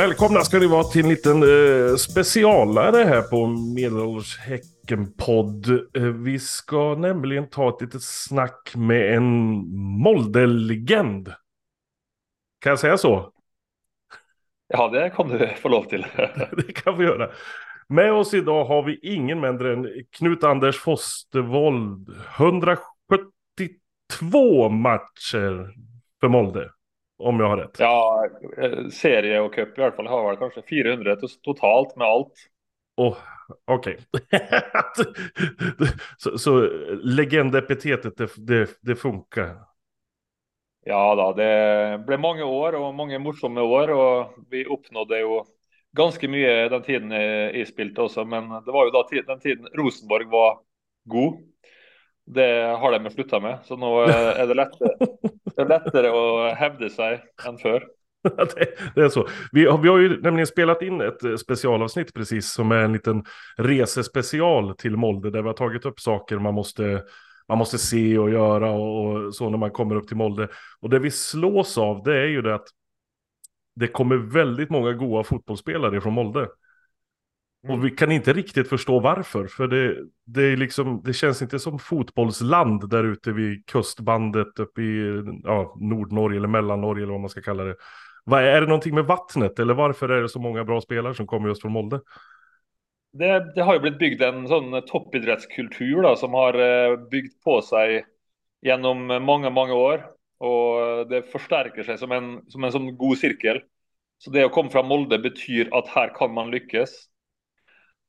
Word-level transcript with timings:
Välkomna 0.00 0.40
ska 0.40 0.58
ni 0.58 0.66
vara 0.66 0.84
till 0.84 1.04
en 1.04 1.08
liten 1.08 1.42
eh, 1.42 1.96
specialare 1.96 3.04
här 3.04 3.22
på 3.22 3.46
Medelålders 3.46 4.38
Häcken-podd. 4.38 5.70
Eh, 5.96 6.02
vi 6.02 6.38
ska 6.38 6.94
nämligen 6.94 7.50
ta 7.50 7.68
ett 7.68 7.80
litet 7.80 8.02
snack 8.02 8.72
med 8.76 9.14
en 9.14 9.24
Molde-legend. 10.02 11.28
Kan 12.60 12.70
jag 12.70 12.78
säga 12.78 12.98
så? 12.98 13.32
Ja, 14.68 14.88
det 14.88 15.10
kan 15.10 15.28
du 15.28 15.48
få 15.62 15.68
lov 15.68 15.82
till. 15.82 16.06
det 16.56 16.72
kan 16.72 16.98
vi 16.98 17.04
göra. 17.04 17.30
Med 17.88 18.12
oss 18.12 18.34
idag 18.34 18.64
har 18.64 18.82
vi 18.82 18.98
ingen 19.02 19.40
mindre 19.40 19.72
än 19.72 19.86
Knut-Anders 20.18 20.78
Fostervold. 20.78 22.08
172 22.36 24.68
matcher 24.68 25.74
för 26.20 26.28
Molde. 26.28 26.70
Om 27.20 27.40
jag 27.40 27.48
har 27.48 27.56
rätt. 27.56 27.76
Ja, 27.78 28.28
eh, 28.62 28.88
serie 28.88 29.40
och 29.40 29.54
cup 29.54 29.78
i 29.78 29.82
alla 29.82 29.92
fall 29.92 30.06
har 30.06 30.28
väl 30.28 30.36
kanske 30.36 30.62
400 30.62 31.16
totalt 31.42 31.96
med 31.96 32.06
allt. 32.06 32.32
Oh, 32.96 33.16
Okej. 33.64 33.98
Okay. 34.12 34.40
så, 36.18 36.38
så 36.38 36.60
legendepitetet, 37.02 38.16
det, 38.16 38.30
det, 38.36 38.70
det 38.82 38.96
funkar? 38.96 39.56
Ja 40.84 41.14
då, 41.14 41.32
det 41.32 42.04
blev 42.06 42.20
många 42.20 42.44
år 42.44 42.74
och 42.74 42.94
många 42.94 43.18
morsamma 43.18 43.62
år 43.62 43.90
och 43.90 44.34
vi 44.50 44.64
uppnådde 44.64 45.18
ju 45.18 45.42
ganska 45.92 46.28
mycket 46.28 46.70
den 46.70 46.82
tiden 46.82 47.10
jag 47.10 47.68
spelade 47.68 48.02
också. 48.02 48.24
Men 48.24 48.48
det 48.48 48.72
var 48.72 48.84
ju 48.84 48.90
då 48.90 49.08
den 49.26 49.40
tiden 49.40 49.66
Rosenborg 49.74 50.26
var 50.26 50.58
god. 51.04 51.49
Det 52.34 52.76
har 52.80 52.98
de 52.98 53.10
slutat 53.10 53.42
med, 53.42 53.58
så 53.64 53.76
nu 53.76 53.86
är 53.86 54.46
det 54.46 54.54
lättare, 54.54 54.88
det 55.56 55.62
är 55.62 55.68
lättare 55.68 56.08
att 56.08 56.58
hävda 56.58 56.88
sig 56.88 57.24
än 57.46 57.58
förr. 57.58 57.86
det, 58.94 59.00
är 59.00 59.08
så. 59.08 59.28
Vi 59.52 59.66
har, 59.66 59.78
vi 59.78 59.88
har 59.88 59.98
ju 59.98 60.20
nämligen 60.20 60.46
spelat 60.46 60.82
in 60.82 61.00
ett 61.00 61.24
eh, 61.24 61.36
specialavsnitt 61.36 62.14
precis 62.14 62.52
som 62.52 62.72
är 62.72 62.76
en 62.76 62.92
liten 62.92 63.24
resespecial 63.56 64.76
till 64.76 64.96
Molde 64.96 65.30
där 65.30 65.42
vi 65.42 65.48
har 65.48 65.54
tagit 65.54 65.84
upp 65.84 66.00
saker 66.00 66.38
man 66.38 66.54
måste, 66.54 67.02
man 67.48 67.58
måste 67.58 67.78
se 67.78 68.18
och 68.18 68.30
göra 68.30 68.70
och, 68.70 69.14
och 69.14 69.34
så 69.34 69.50
när 69.50 69.58
man 69.58 69.70
kommer 69.70 69.94
upp 69.94 70.08
till 70.08 70.16
Molde. 70.16 70.48
Och 70.80 70.90
det 70.90 70.98
vi 70.98 71.10
slås 71.10 71.78
av 71.78 72.02
det 72.02 72.18
är 72.18 72.26
ju 72.26 72.42
det 72.42 72.54
att 72.54 72.68
det 73.76 73.86
kommer 73.86 74.16
väldigt 74.16 74.70
många 74.70 74.92
goda 74.92 75.24
fotbollsspelare 75.24 76.00
från 76.00 76.12
Molde. 76.12 76.48
Mm. 77.64 77.78
Och 77.78 77.84
vi 77.84 77.90
kan 77.90 78.12
inte 78.12 78.32
riktigt 78.32 78.68
förstå 78.68 79.00
varför, 79.00 79.46
för 79.46 79.66
det, 79.66 79.96
det, 80.26 80.42
är 80.42 80.56
liksom, 80.56 81.02
det 81.04 81.12
känns 81.12 81.42
inte 81.42 81.58
som 81.58 81.78
fotbollsland 81.78 82.90
där 82.90 83.04
ute 83.04 83.32
vid 83.32 83.66
kustbandet 83.66 84.58
uppe 84.58 84.82
i 84.82 85.22
ja, 85.44 85.76
Nordnorge 85.80 86.36
eller 86.38 86.48
Mellannorge 86.48 87.02
eller 87.02 87.12
vad 87.12 87.20
man 87.20 87.30
ska 87.30 87.40
kalla 87.40 87.64
det. 87.64 87.76
Vad, 88.24 88.42
är 88.44 88.60
det 88.60 88.66
någonting 88.66 88.94
med 88.94 89.04
vattnet 89.04 89.58
eller 89.58 89.74
varför 89.74 90.08
är 90.08 90.22
det 90.22 90.28
så 90.28 90.40
många 90.40 90.64
bra 90.64 90.80
spelare 90.80 91.14
som 91.14 91.26
kommer 91.26 91.48
just 91.48 91.62
från 91.62 91.72
Molde? 91.72 92.00
Det, 93.12 93.52
det 93.54 93.62
har 93.62 93.74
ju 93.74 93.80
blivit 93.80 93.98
byggd 93.98 94.22
en 94.22 94.48
sån 94.48 94.82
toppidrottskultur 94.86 96.02
då, 96.02 96.16
som 96.16 96.34
har 96.34 96.54
eh, 96.54 96.96
byggt 96.96 97.44
på 97.44 97.62
sig 97.62 98.04
genom 98.62 99.06
många, 99.06 99.50
många 99.50 99.74
år. 99.74 100.06
Och 100.38 101.08
det 101.08 101.22
förstärker 101.22 101.82
sig 101.82 101.98
som 101.98 102.12
en, 102.12 102.50
som 102.50 102.64
en 102.64 102.72
sån 102.72 102.96
god 102.96 103.18
cirkel. 103.18 103.60
Så 104.18 104.30
det 104.30 104.44
att 104.44 104.52
komma 104.52 104.70
från 104.70 104.86
Molde 104.86 105.18
betyder 105.18 105.78
att 105.78 105.88
här 105.88 106.14
kan 106.14 106.34
man 106.34 106.50
lyckas. 106.50 107.09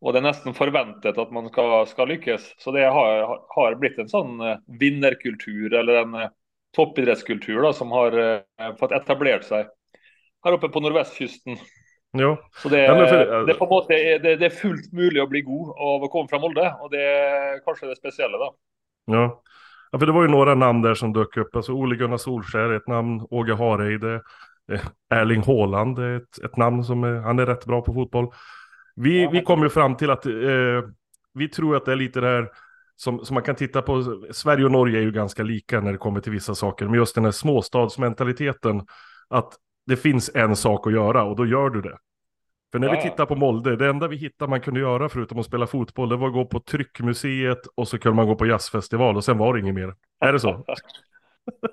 Och 0.01 0.13
det 0.13 0.19
är 0.19 0.23
nästan 0.23 0.53
förväntat 0.53 1.17
att 1.17 1.31
man 1.31 1.49
ska, 1.49 1.85
ska 1.85 2.05
lyckas. 2.05 2.55
Så 2.57 2.71
det 2.71 2.85
har, 2.85 3.39
har 3.55 3.75
blivit 3.75 3.99
en 3.99 4.09
sån 4.09 4.41
eh, 4.41 4.57
vinnarkultur 4.79 5.73
eller 5.73 5.93
en 5.93 6.13
eh, 6.13 6.29
toppidrottskultur 6.75 7.71
som 7.71 7.91
har 7.91 8.17
eh, 8.19 8.75
fått 8.79 8.91
etablera 8.91 9.41
sig 9.41 9.67
här 10.43 10.51
uppe 10.51 10.69
på 10.69 10.79
nordvästkusten. 10.79 11.57
Ja. 12.11 12.37
Så 12.63 12.69
det, 12.69 12.83
ja, 12.83 13.07
för, 13.07 13.45
det, 13.45 13.53
på 13.53 13.65
måte, 13.65 13.93
det, 13.93 14.35
det, 14.35 14.45
är 14.45 14.49
fullt 14.49 14.93
möjligt 14.93 15.23
att 15.23 15.29
bli 15.29 15.41
god 15.41 15.75
av 15.77 16.03
att 16.03 16.11
komma 16.11 16.27
från 16.27 16.41
Molde 16.41 16.75
och 16.81 16.89
det 16.91 17.03
är 17.03 17.65
kanske 17.65 17.85
det 17.85 17.95
speciella 17.95 18.37
då. 18.37 18.55
Ja. 19.05 19.41
ja, 19.91 19.99
för 19.99 20.05
det 20.05 20.11
var 20.11 20.21
ju 20.21 20.27
några 20.27 20.55
namn 20.55 20.81
där 20.81 20.93
som 20.93 21.13
dök 21.13 21.37
upp. 21.37 21.55
Alltså 21.55 21.71
Ole 21.71 21.95
Gunnar 21.95 22.17
Solskär 22.17 22.59
är 22.59 22.75
ett 22.75 22.87
namn, 22.87 23.27
Åge 23.29 23.53
Hareide, 23.53 24.21
Erling 25.09 25.43
Haaland 25.43 25.99
är 25.99 26.17
ett, 26.17 26.43
ett 26.45 26.57
namn 26.57 26.83
som 26.83 27.03
är, 27.03 27.13
han 27.13 27.39
är 27.39 27.45
rätt 27.45 27.65
bra 27.65 27.81
på 27.81 27.93
fotboll. 27.93 28.27
Vi, 28.95 29.27
vi 29.27 29.41
kom 29.41 29.63
ju 29.63 29.69
fram 29.69 29.97
till 29.97 30.09
att 30.09 30.25
eh, 30.25 30.31
vi 31.33 31.47
tror 31.47 31.75
att 31.75 31.85
det 31.85 31.91
är 31.91 31.95
lite 31.95 32.21
det 32.21 32.27
här 32.27 32.49
som, 32.95 33.25
som 33.25 33.33
man 33.33 33.43
kan 33.43 33.55
titta 33.55 33.81
på. 33.81 34.21
Sverige 34.31 34.65
och 34.65 34.71
Norge 34.71 34.97
är 34.99 35.03
ju 35.03 35.11
ganska 35.11 35.43
lika 35.43 35.81
när 35.81 35.91
det 35.91 35.97
kommer 35.97 36.19
till 36.19 36.31
vissa 36.31 36.55
saker. 36.55 36.85
Men 36.85 36.93
just 36.93 37.15
den 37.15 37.25
här 37.25 37.31
småstadsmentaliteten. 37.31 38.81
Att 39.29 39.53
det 39.87 39.97
finns 39.97 40.31
en 40.33 40.55
sak 40.55 40.87
att 40.87 40.93
göra 40.93 41.23
och 41.23 41.35
då 41.35 41.45
gör 41.45 41.69
du 41.69 41.81
det. 41.81 41.97
För 42.71 42.79
när 42.79 42.87
ja. 42.87 42.93
vi 42.93 43.09
tittar 43.09 43.25
på 43.25 43.35
Molde, 43.35 43.75
det 43.75 43.89
enda 43.89 44.07
vi 44.07 44.17
hittade 44.17 44.49
man 44.49 44.61
kunde 44.61 44.79
göra 44.79 45.09
förutom 45.09 45.39
att 45.39 45.45
spela 45.45 45.67
fotboll, 45.67 46.09
det 46.09 46.15
var 46.15 46.27
att 46.27 46.33
gå 46.33 46.45
på 46.45 46.59
Tryckmuseet 46.59 47.67
och 47.75 47.87
så 47.87 47.97
kunde 47.97 48.15
man 48.15 48.27
gå 48.27 48.35
på 48.35 48.45
jazzfestival 48.45 49.15
och 49.15 49.23
sen 49.23 49.37
var 49.37 49.53
det 49.53 49.59
inget 49.59 49.75
mer. 49.75 49.95
Är 50.19 50.33
det 50.33 50.39
så? 50.39 50.65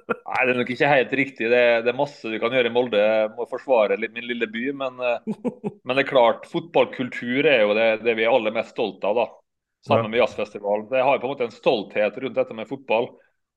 Nej, 0.09 0.47
det 0.47 0.53
är 0.53 0.55
nog 0.55 0.71
inte 0.71 0.87
helt 0.87 1.13
riktigt. 1.13 1.51
Det 1.51 1.83
det 1.83 1.91
är 1.91 1.95
massor 1.95 2.31
du 2.31 2.39
kan 2.39 2.53
göra 2.53 2.67
i 2.67 2.71
Molde. 2.71 2.99
Jag 2.99 3.37
måste 3.37 3.57
försvara 3.59 3.97
min 3.97 4.27
lilla 4.27 4.47
by, 4.47 4.73
men, 4.73 5.01
eh, 5.01 5.19
men 5.85 5.97
det 5.97 6.03
är 6.03 6.07
klart, 6.07 6.47
fotbollskultur 6.47 7.47
är 7.47 7.67
ju 7.67 7.75
det, 7.75 7.97
det 7.97 8.15
vi 8.15 8.25
är 8.25 8.37
allra 8.37 8.51
mest 8.51 8.71
stolta 8.71 9.07
av. 9.07 9.15
Då. 9.15 9.41
Samma 9.87 10.01
ja. 10.01 10.09
med 10.09 10.19
jazzfestival. 10.19 10.89
Det 10.89 11.03
har 11.03 11.19
på 11.19 11.27
något 11.27 11.41
en 11.41 11.51
stolthet 11.51 12.19
runt 12.19 12.35
detta 12.35 12.55
med 12.55 12.69
fotboll. 12.69 13.09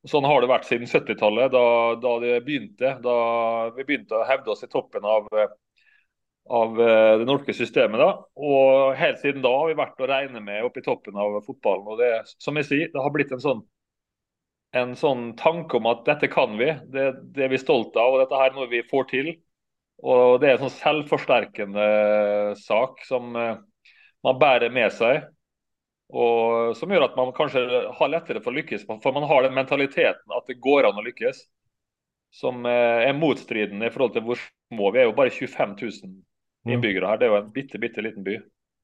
Och 0.03 0.09
sån 0.09 0.23
har 0.23 0.41
det 0.41 0.47
varit 0.47 0.65
sedan 0.65 0.85
70-talet, 0.85 1.51
då, 1.51 1.95
då 2.01 2.19
det 2.19 2.41
började. 2.41 3.01
Då 3.01 3.73
vi 3.77 3.83
började 3.83 4.25
hävda 4.25 4.51
oss 4.51 4.63
i 4.63 4.67
toppen 4.67 5.05
av, 5.05 5.27
av 6.49 6.81
eh, 6.81 7.17
det 7.17 7.25
norska 7.25 7.53
systemet. 7.53 7.99
Då. 7.99 8.29
Och 8.33 8.93
helt 8.95 9.19
sedan 9.19 9.41
då 9.41 9.49
har 9.49 9.67
vi 9.67 9.73
varit 9.73 9.99
och 9.99 10.07
räknat 10.07 10.43
med 10.43 10.63
uppe 10.65 10.79
i 10.79 10.83
toppen 10.83 11.15
av 11.15 11.41
fotbollen. 11.41 11.87
Och 11.87 11.97
det, 11.97 12.21
som 12.25 12.55
jag 12.55 12.65
säger, 12.65 12.91
det 12.91 12.99
har 12.99 13.11
blivit 13.11 13.31
en 13.31 13.39
sån 13.39 13.63
en 14.71 14.95
sån 14.95 15.35
tanke 15.35 15.77
om 15.77 15.85
att 15.85 16.05
detta 16.05 16.27
kan 16.27 16.57
vi, 16.57 16.65
det, 16.65 17.21
det 17.23 17.43
är 17.43 17.49
vi 17.49 17.57
stolta 17.57 17.99
av 17.99 18.13
och 18.13 18.19
detta 18.19 18.35
här 18.35 18.49
är 18.49 18.53
något 18.53 18.71
vi 18.71 18.83
får 18.83 19.03
till. 19.03 19.35
Och 19.97 20.39
det 20.39 20.47
är 20.47 20.51
en 20.51 20.57
sån 20.57 20.69
självförstärkande 20.69 21.81
eh, 21.81 22.55
sak 22.55 23.05
som 23.05 23.35
eh, 23.35 23.57
man 24.23 24.39
bär 24.39 24.69
med 24.69 24.93
sig 24.93 25.23
och 26.09 26.77
som 26.77 26.91
gör 26.91 27.01
att 27.01 27.15
man 27.15 27.31
kanske 27.33 27.59
har 27.93 28.07
lättare 28.07 28.41
för 28.41 28.51
att 28.51 28.55
lyckas, 28.55 28.85
för 28.85 29.13
man 29.13 29.23
har 29.23 29.43
den 29.43 29.53
mentaliteten 29.53 30.31
att 30.37 30.47
det 30.47 30.53
går 30.53 30.83
an 30.83 30.97
att 30.97 31.05
lyckas. 31.05 31.37
Som 32.33 32.65
eh, 32.65 32.71
är 32.71 33.13
motstriden 33.13 33.83
i 33.83 33.89
förhållande 33.89 34.13
till 34.13 34.27
vår 34.27 34.39
små. 34.73 34.91
Vi 34.91 34.99
är 34.99 35.05
ju 35.05 35.13
bara 35.13 35.29
25 35.29 35.69
000 35.69 35.77
mm. 35.79 36.75
inbyggare 36.75 37.05
här. 37.05 37.17
Det 37.17 37.25
är 37.25 37.29
ju 37.29 37.37
en 37.37 37.51
bitte, 37.51 37.79
bitte 37.79 38.01
liten 38.01 38.23
by. 38.23 38.39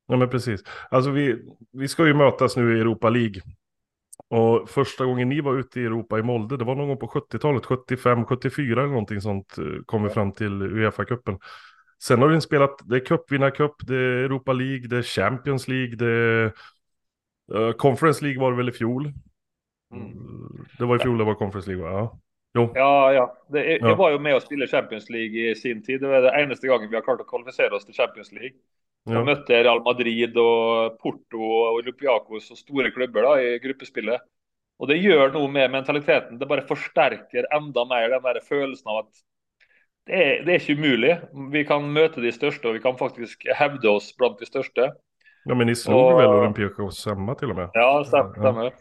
Ja, 0.07 0.17
men 0.17 0.29
precis. 0.29 0.63
Alltså 0.89 1.11
vi, 1.11 1.35
vi 1.71 1.87
ska 1.87 2.07
ju 2.07 2.13
mötas 2.13 2.57
nu 2.57 2.77
i 2.77 2.79
Europa 2.79 3.09
League 3.09 3.41
och 4.29 4.69
första 4.69 5.05
gången 5.05 5.29
ni 5.29 5.41
var 5.41 5.57
ute 5.57 5.79
i 5.79 5.85
Europa 5.85 6.19
i 6.19 6.23
Molde, 6.23 6.57
det 6.57 6.65
var 6.65 6.75
någon 6.75 6.87
gång 6.87 6.97
på 6.97 7.07
70-talet, 7.07 7.65
75, 7.65 8.25
74 8.25 8.81
eller 8.81 8.91
någonting 8.91 9.21
sånt, 9.21 9.57
eh, 9.57 9.83
kom 9.85 10.03
vi 10.03 10.09
fram 10.09 10.31
till 10.31 10.61
Uefa-cupen. 10.61 11.39
Sen 12.03 12.21
har 12.21 12.29
ni 12.29 12.41
spelat, 12.41 12.79
det 12.89 12.95
är 12.95 13.05
cupvinnarcup, 13.05 13.75
det 13.87 13.95
är 13.95 14.23
Europa 14.23 14.53
League, 14.53 14.87
det 14.87 14.97
är 14.97 15.01
Champions 15.01 15.67
League, 15.67 15.95
det 15.95 16.07
är 16.07 16.53
uh, 17.55 17.71
Conference 17.71 18.25
League 18.25 18.41
var 18.41 18.51
det 18.51 18.57
väl 18.57 18.69
i 18.69 18.71
fjol? 18.71 19.13
Mm. 19.93 20.13
Det 20.77 20.85
var 20.85 20.95
i 20.95 20.99
fjol 20.99 21.17
det 21.17 21.23
var 21.23 21.33
Conference 21.33 21.69
League, 21.69 21.91
va? 21.91 21.99
Ja. 21.99 22.19
Jo. 22.53 22.71
Ja, 22.75 23.13
ja. 23.13 23.37
Det, 23.49 23.65
jag 23.65 23.91
ja. 23.91 23.95
var 23.95 24.11
ju 24.11 24.19
med 24.19 24.35
och 24.35 24.41
spelade 24.41 24.71
Champions 24.71 25.09
League 25.09 25.51
i 25.51 25.55
sin 25.55 25.83
tid. 25.83 26.01
Det 26.01 26.07
var 26.07 26.21
det 26.21 26.31
enda 26.31 26.55
gången 26.67 26.89
vi 26.89 26.95
har 26.95 27.03
klart 27.03 27.21
att 27.21 27.27
kvalificera 27.27 27.75
oss 27.75 27.85
till 27.85 27.93
Champions 27.93 28.31
League. 28.31 28.57
Ja. 29.13 29.23
mötte 29.23 29.63
Real 29.63 29.83
Madrid 29.83 30.37
och 30.37 30.99
Porto 30.99 31.37
och 31.37 31.73
Olympiakos 31.73 32.51
och 32.51 32.57
stora 32.57 32.91
klubbar 32.91 33.21
då, 33.21 33.39
i 33.39 33.59
gruppspelet. 33.59 34.21
Och 34.79 34.87
det 34.87 34.97
gör 34.97 35.31
nog 35.31 35.49
med 35.49 35.71
mentaliteten. 35.71 36.39
Det 36.39 36.45
bara 36.45 36.61
förstärker 36.61 37.55
ända 37.55 37.85
mer 37.85 38.09
den 38.09 38.21
där 38.21 38.39
känslan 38.49 38.95
av 38.95 38.99
att 38.99 39.11
det 40.05 40.13
är, 40.13 40.43
det 40.43 40.51
är 40.51 40.59
inte 40.59 40.73
umuligt. 40.73 41.19
Vi 41.51 41.65
kan 41.65 41.93
möta 41.93 42.21
de 42.21 42.31
största 42.31 42.69
och 42.69 42.75
vi 42.75 42.79
kan 42.79 42.97
faktiskt 42.97 43.47
hävda 43.55 43.89
oss 43.89 44.15
bland 44.17 44.35
de 44.39 44.45
största. 44.45 44.93
Ja, 45.45 45.55
men 45.55 45.67
ni 45.67 45.75
slog 45.75 46.13
och, 46.13 46.19
väl 46.19 46.27
Olympiakos 46.27 46.97
samma 46.97 47.35
till 47.35 47.49
och 47.49 47.55
med? 47.55 47.69
Ja, 47.73 48.03
stämmer. 48.07 48.73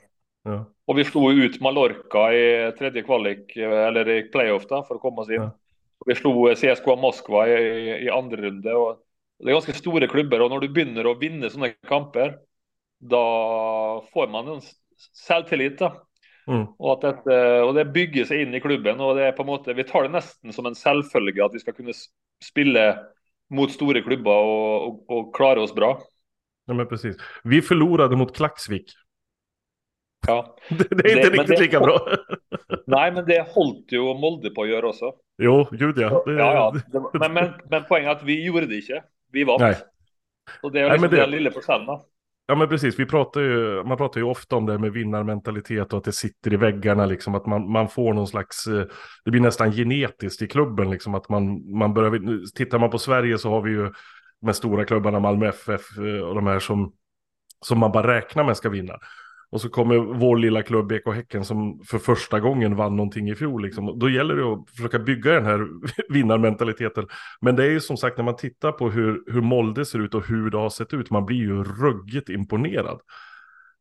Ja. 0.45 0.65
Och 0.87 0.99
vi 0.99 1.05
slog 1.05 1.33
ut 1.33 1.61
Mallorca 1.61 2.33
i 2.33 2.73
tredje 2.79 3.03
kvalik, 3.03 3.57
eller 3.57 4.09
i 4.09 4.23
playoff 4.23 4.67
då, 4.67 4.83
för 4.83 4.95
att 4.95 5.01
komma 5.01 5.23
oss 5.23 5.29
in. 5.29 5.35
Ja. 5.35 5.51
Vi 6.07 6.15
slog 6.15 6.57
CSKA 6.57 6.97
Moskva 6.97 7.49
i, 7.49 8.05
i 8.05 8.11
andra 8.11 8.37
runde. 8.37 8.75
Och 8.75 8.97
det 9.39 9.51
är 9.51 9.53
ganska 9.53 9.73
stora 9.73 10.07
klubbar 10.07 10.41
och 10.41 10.51
när 10.51 10.61
du 10.61 10.69
börjar 10.69 11.11
att 11.11 11.23
vinna 11.23 11.51
sådana 11.51 11.73
kamper, 11.89 12.39
då 12.99 14.09
får 14.13 14.29
man 14.29 14.49
en 14.49 14.61
självtillit. 15.29 15.81
Mm. 16.47 16.67
Och, 16.79 17.05
att 17.05 17.25
det, 17.25 17.63
och 17.63 17.75
det 17.75 17.85
bygger 17.85 18.25
sig 18.25 18.43
in 18.43 18.55
i 18.55 18.61
klubben 18.61 19.01
och 19.01 19.17
det 19.17 19.27
är 19.27 19.33
på 19.33 19.45
något 19.45 19.65
sätt, 19.65 19.77
vi 19.77 19.85
tar 19.85 20.03
det 20.03 20.09
nästan 20.09 20.53
som 20.53 20.67
en 20.67 20.75
självfölje 20.75 21.45
att 21.45 21.55
vi 21.55 21.59
ska 21.59 21.73
kunna 21.73 21.93
spela 22.45 22.99
mot 23.51 23.73
stora 23.73 24.03
klubbar 24.03 24.45
och, 24.45 24.89
och, 24.89 25.11
och 25.11 25.35
klara 25.35 25.63
oss 25.63 25.75
bra. 25.75 26.03
Ja 26.67 26.75
men 26.75 26.87
precis. 26.87 27.17
Vi 27.45 27.63
förlorade 27.63 28.17
mot 28.17 28.37
Klaxvik. 28.37 28.93
Ja. 30.27 30.57
Det, 30.69 30.89
det 30.91 31.13
är 31.13 31.17
inte 31.17 31.31
det, 31.31 31.37
riktigt 31.37 31.57
det, 31.57 31.63
lika 31.63 31.81
bra. 31.81 32.09
nej 32.87 33.13
men 33.13 33.25
det 33.27 33.47
hållt 33.49 33.93
ju 33.93 34.01
Molde 34.01 34.51
på 34.51 34.63
att 34.63 34.69
göra 34.69 34.89
också. 34.89 35.13
Jo, 35.39 35.69
gud 35.71 35.99
ja. 35.99 36.23
Det... 36.27 36.33
ja, 36.33 36.55
ja. 36.55 37.01
Men, 37.13 37.33
men, 37.33 37.53
men, 37.71 37.85
poenget 37.85 38.11
er 38.11 38.17
at 38.17 38.25
vi 38.25 38.45
gjorde 38.45 38.67
det 38.67 38.81
ikke. 38.83 39.03
Vi 39.33 39.45
vant. 39.45 39.77
Så 40.61 40.69
det 40.69 40.81
är 40.81 40.91
liksom 40.91 41.01
Nej, 41.01 41.11
det... 41.11 41.17
den 41.17 41.31
lilla 41.31 41.51
forskjellen. 41.51 42.01
Ja 42.49 42.55
men 42.55 42.69
precis, 42.69 42.99
vi 42.99 43.07
pratar 43.07 43.41
ju, 43.41 43.85
man 43.85 43.97
pratar 43.97 44.21
ju 44.21 44.27
ofta 44.27 44.57
om 44.57 44.67
det 44.67 44.79
med 44.79 44.93
vinnarmentalitet 44.93 45.93
och 45.93 45.99
att 45.99 46.05
det 46.05 46.13
sitter 46.13 46.53
i 46.53 46.57
väggarna 46.57 47.07
liksom, 47.07 47.35
att 47.35 47.47
man, 47.47 47.71
man 47.71 47.89
får 47.89 48.15
någon 48.15 48.27
slags, 48.27 48.67
eh, 48.67 48.85
det 49.25 49.31
blir 49.31 49.41
nästan 49.41 49.73
genetiskt 49.73 50.43
i 50.43 50.47
klubben 50.47 50.91
liksom, 50.91 51.15
att 51.15 51.29
man, 51.29 51.77
man 51.79 51.95
börjar, 51.95 52.55
tittar 52.55 52.79
man 52.79 52.91
på 52.91 52.99
Sverige 52.99 53.39
så 53.39 53.51
har 53.51 53.63
vi 53.63 53.71
ju 53.71 53.93
de 54.41 54.55
stora 54.55 54.85
klubbarna, 54.85 55.21
Malmö 55.21 55.49
FF 55.49 55.99
eh, 55.99 56.21
och 56.21 56.35
de 56.35 56.47
här 56.47 56.59
som, 56.59 56.93
som 57.65 57.79
man 57.79 57.93
bara 57.93 58.17
räknar 58.17 58.45
med 58.45 58.57
ska 58.57 58.69
vinna. 58.69 58.99
Och 59.51 59.61
så 59.61 59.69
kommer 59.69 59.97
vår 59.97 60.37
lilla 60.37 60.63
klubb 60.63 60.89
BK 60.89 61.15
Häcken 61.15 61.45
som 61.45 61.81
för 61.85 61.99
första 61.99 62.41
gången 62.41 62.77
vann 62.77 62.97
någonting 62.97 63.29
i 63.29 63.35
fjol. 63.35 63.63
Liksom. 63.63 63.99
Då 63.99 64.11
gäller 64.11 64.37
det 64.37 64.45
att 64.45 64.71
försöka 64.71 64.99
bygga 64.99 65.33
den 65.33 65.45
här 65.45 65.69
vinnarmentaliteten. 66.13 67.07
Men 67.41 67.57
det 67.57 67.65
är 67.65 67.71
ju 67.71 67.81
som 67.81 67.97
sagt 67.97 68.17
när 68.17 68.25
man 68.25 68.37
tittar 68.37 68.73
på 68.73 68.91
hur, 68.91 69.23
hur 69.27 69.41
Molde 69.41 69.85
ser 69.85 69.99
ut 69.99 70.15
och 70.15 70.27
hur 70.27 70.51
det 70.51 70.59
har 70.59 70.71
sett 70.71 70.95
ut. 70.95 71.11
Man 71.11 71.27
blir 71.27 71.37
ju 71.37 71.65
ruggigt 71.65 72.29
imponerad. 72.29 73.01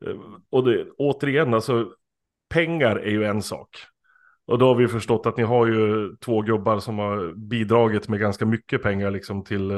Eh, 0.06 0.16
och 0.50 0.66
det, 0.66 0.86
återigen, 0.98 1.54
alltså 1.54 1.92
pengar 2.54 2.96
är 2.96 3.12
ju 3.12 3.24
en 3.24 3.42
sak. 3.42 3.70
Och 4.48 4.58
då 4.58 4.68
har 4.68 4.76
vi 4.76 4.88
förstått 4.88 5.26
att 5.26 5.38
ni 5.38 5.44
har 5.44 5.68
ju 5.68 6.16
två 6.16 6.42
gubbar 6.42 6.80
som 6.80 7.00
har 7.00 7.34
bidragit 7.34 8.08
med 8.08 8.20
ganska 8.20 8.46
mycket 8.46 8.84
pengar 8.84 9.12
liksom 9.12 9.44
till, 9.44 9.72
eh, 9.72 9.78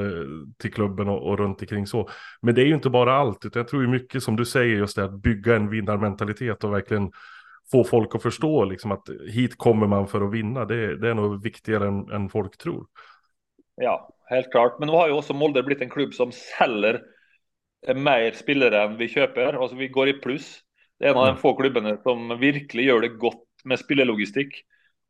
till 0.57 0.73
klubben 0.73 1.09
och, 1.09 1.27
och 1.27 1.37
runt 1.37 1.61
omkring 1.61 1.87
så. 1.87 2.09
Men 2.41 2.55
det 2.55 2.61
är 2.61 2.65
ju 2.65 2.73
inte 2.73 2.89
bara 2.89 3.15
allt, 3.15 3.45
utan 3.45 3.59
jag 3.59 3.67
tror 3.67 3.81
ju 3.81 3.87
mycket 3.87 4.23
som 4.23 4.35
du 4.35 4.45
säger 4.45 4.75
just 4.77 4.95
det 4.95 5.03
att 5.03 5.21
bygga 5.21 5.55
en 5.55 5.69
vinnarmentalitet 5.69 6.63
och 6.63 6.73
verkligen 6.73 7.11
få 7.71 7.83
folk 7.83 8.15
att 8.15 8.21
förstå 8.21 8.65
liksom 8.65 8.91
att 8.91 9.09
hit 9.33 9.57
kommer 9.57 9.87
man 9.87 10.07
för 10.07 10.21
att 10.21 10.33
vinna. 10.33 10.65
Det, 10.65 10.97
det 10.97 11.09
är 11.09 11.13
nog 11.13 11.43
viktigare 11.43 11.87
än, 11.87 12.09
än, 12.11 12.29
folk 12.29 12.57
tror. 12.57 12.85
Ja, 13.75 14.09
helt 14.29 14.51
klart. 14.51 14.79
Men 14.79 14.87
nu 14.87 14.93
har 14.93 15.07
ju 15.07 15.13
också 15.13 15.33
Molde 15.33 15.63
blivit 15.63 15.83
en 15.83 15.89
klubb 15.89 16.13
som 16.13 16.31
säljer 16.31 17.01
mer 17.95 18.31
spelare 18.31 18.83
än 18.83 18.97
vi 18.97 19.07
köper. 19.07 19.53
Alltså 19.53 19.77
vi 19.77 19.87
går 19.87 20.07
i 20.07 20.13
plus. 20.13 20.59
Det 20.99 21.05
är 21.05 21.09
en 21.09 21.17
av 21.17 21.25
de 21.25 21.29
mm. 21.29 21.41
få 21.41 21.55
klubbarna 21.55 21.97
som 21.97 22.27
verkligen 22.27 22.87
gör 22.87 23.01
det 23.01 23.07
gott 23.07 23.46
med 23.65 23.79
spillelogistikk. 23.79 24.59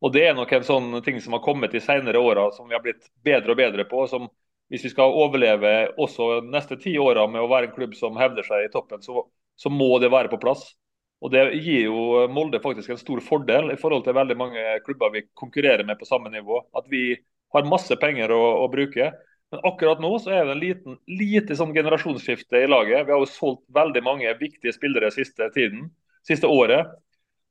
Og 0.05 0.13
det 0.13 0.27
er 0.27 0.35
nok 0.37 0.51
en 0.53 0.65
sånn 0.65 0.89
ting 1.05 1.17
som 1.23 1.33
har 1.33 1.43
kommet 1.45 1.73
i 1.73 1.81
senere 1.81 2.21
åra, 2.21 2.49
som 2.53 2.67
vi 2.69 2.77
har 2.77 2.83
blitt 2.83 3.09
bedre 3.25 3.53
og 3.53 3.59
bedre 3.59 3.85
på. 3.89 4.05
som 4.07 4.29
Hvis 4.69 4.83
vi 4.85 4.91
skal 4.93 5.15
overleve 5.15 5.93
også 5.97 6.41
neste 6.45 6.77
ti 6.77 6.97
åra 6.99 7.25
med 7.27 7.41
å 7.41 7.49
være 7.49 7.69
en 7.69 7.75
klubb 7.75 7.95
som 7.95 8.17
hevder 8.19 8.45
seg 8.45 8.65
i 8.65 8.71
toppen, 8.73 9.01
så, 9.01 9.25
så, 9.55 9.69
må 9.69 9.97
det 9.99 10.11
være 10.13 10.29
på 10.29 10.41
plass. 10.41 10.75
Og 11.21 11.31
Det 11.33 11.47
gir 11.55 11.87
jo 11.87 12.27
Molde 12.29 12.59
faktisk 12.61 12.93
en 12.93 13.01
stor 13.01 13.21
fordel 13.25 13.71
i 13.73 13.79
forhold 13.79 14.03
til 14.05 14.13
veldig 14.13 14.37
mange 14.37 14.65
klubber 14.85 15.09
vi 15.15 15.25
konkurrerer 15.33 15.85
med 15.87 15.97
på 15.97 16.05
samme 16.05 16.29
nivå. 16.29 16.61
At 16.77 16.85
vi 16.91 17.15
har 17.55 17.65
masse 17.65 17.95
penger 17.97 18.31
å, 18.35 18.43
å 18.65 18.67
bruke. 18.69 19.11
Men 19.51 19.63
akkurat 19.63 20.01
nå 20.03 20.11
så 20.19 20.33
er 20.35 20.45
det 20.45 20.53
en 20.53 20.61
liten, 20.61 20.97
lite 21.07 21.55
sånn 21.55 21.73
generasjonsskifte 21.73 22.59
i 22.59 22.69
laget. 22.69 23.07
Vi 23.07 23.15
har 23.15 23.23
jo 23.23 23.31
solgt 23.31 23.63
veldig 23.73 24.03
mange 24.03 24.33
viktige 24.37 24.75
spillere 24.75 25.09
siste 25.15 25.47
tiden, 25.55 25.87
siste 26.27 26.51
året. 26.51 26.91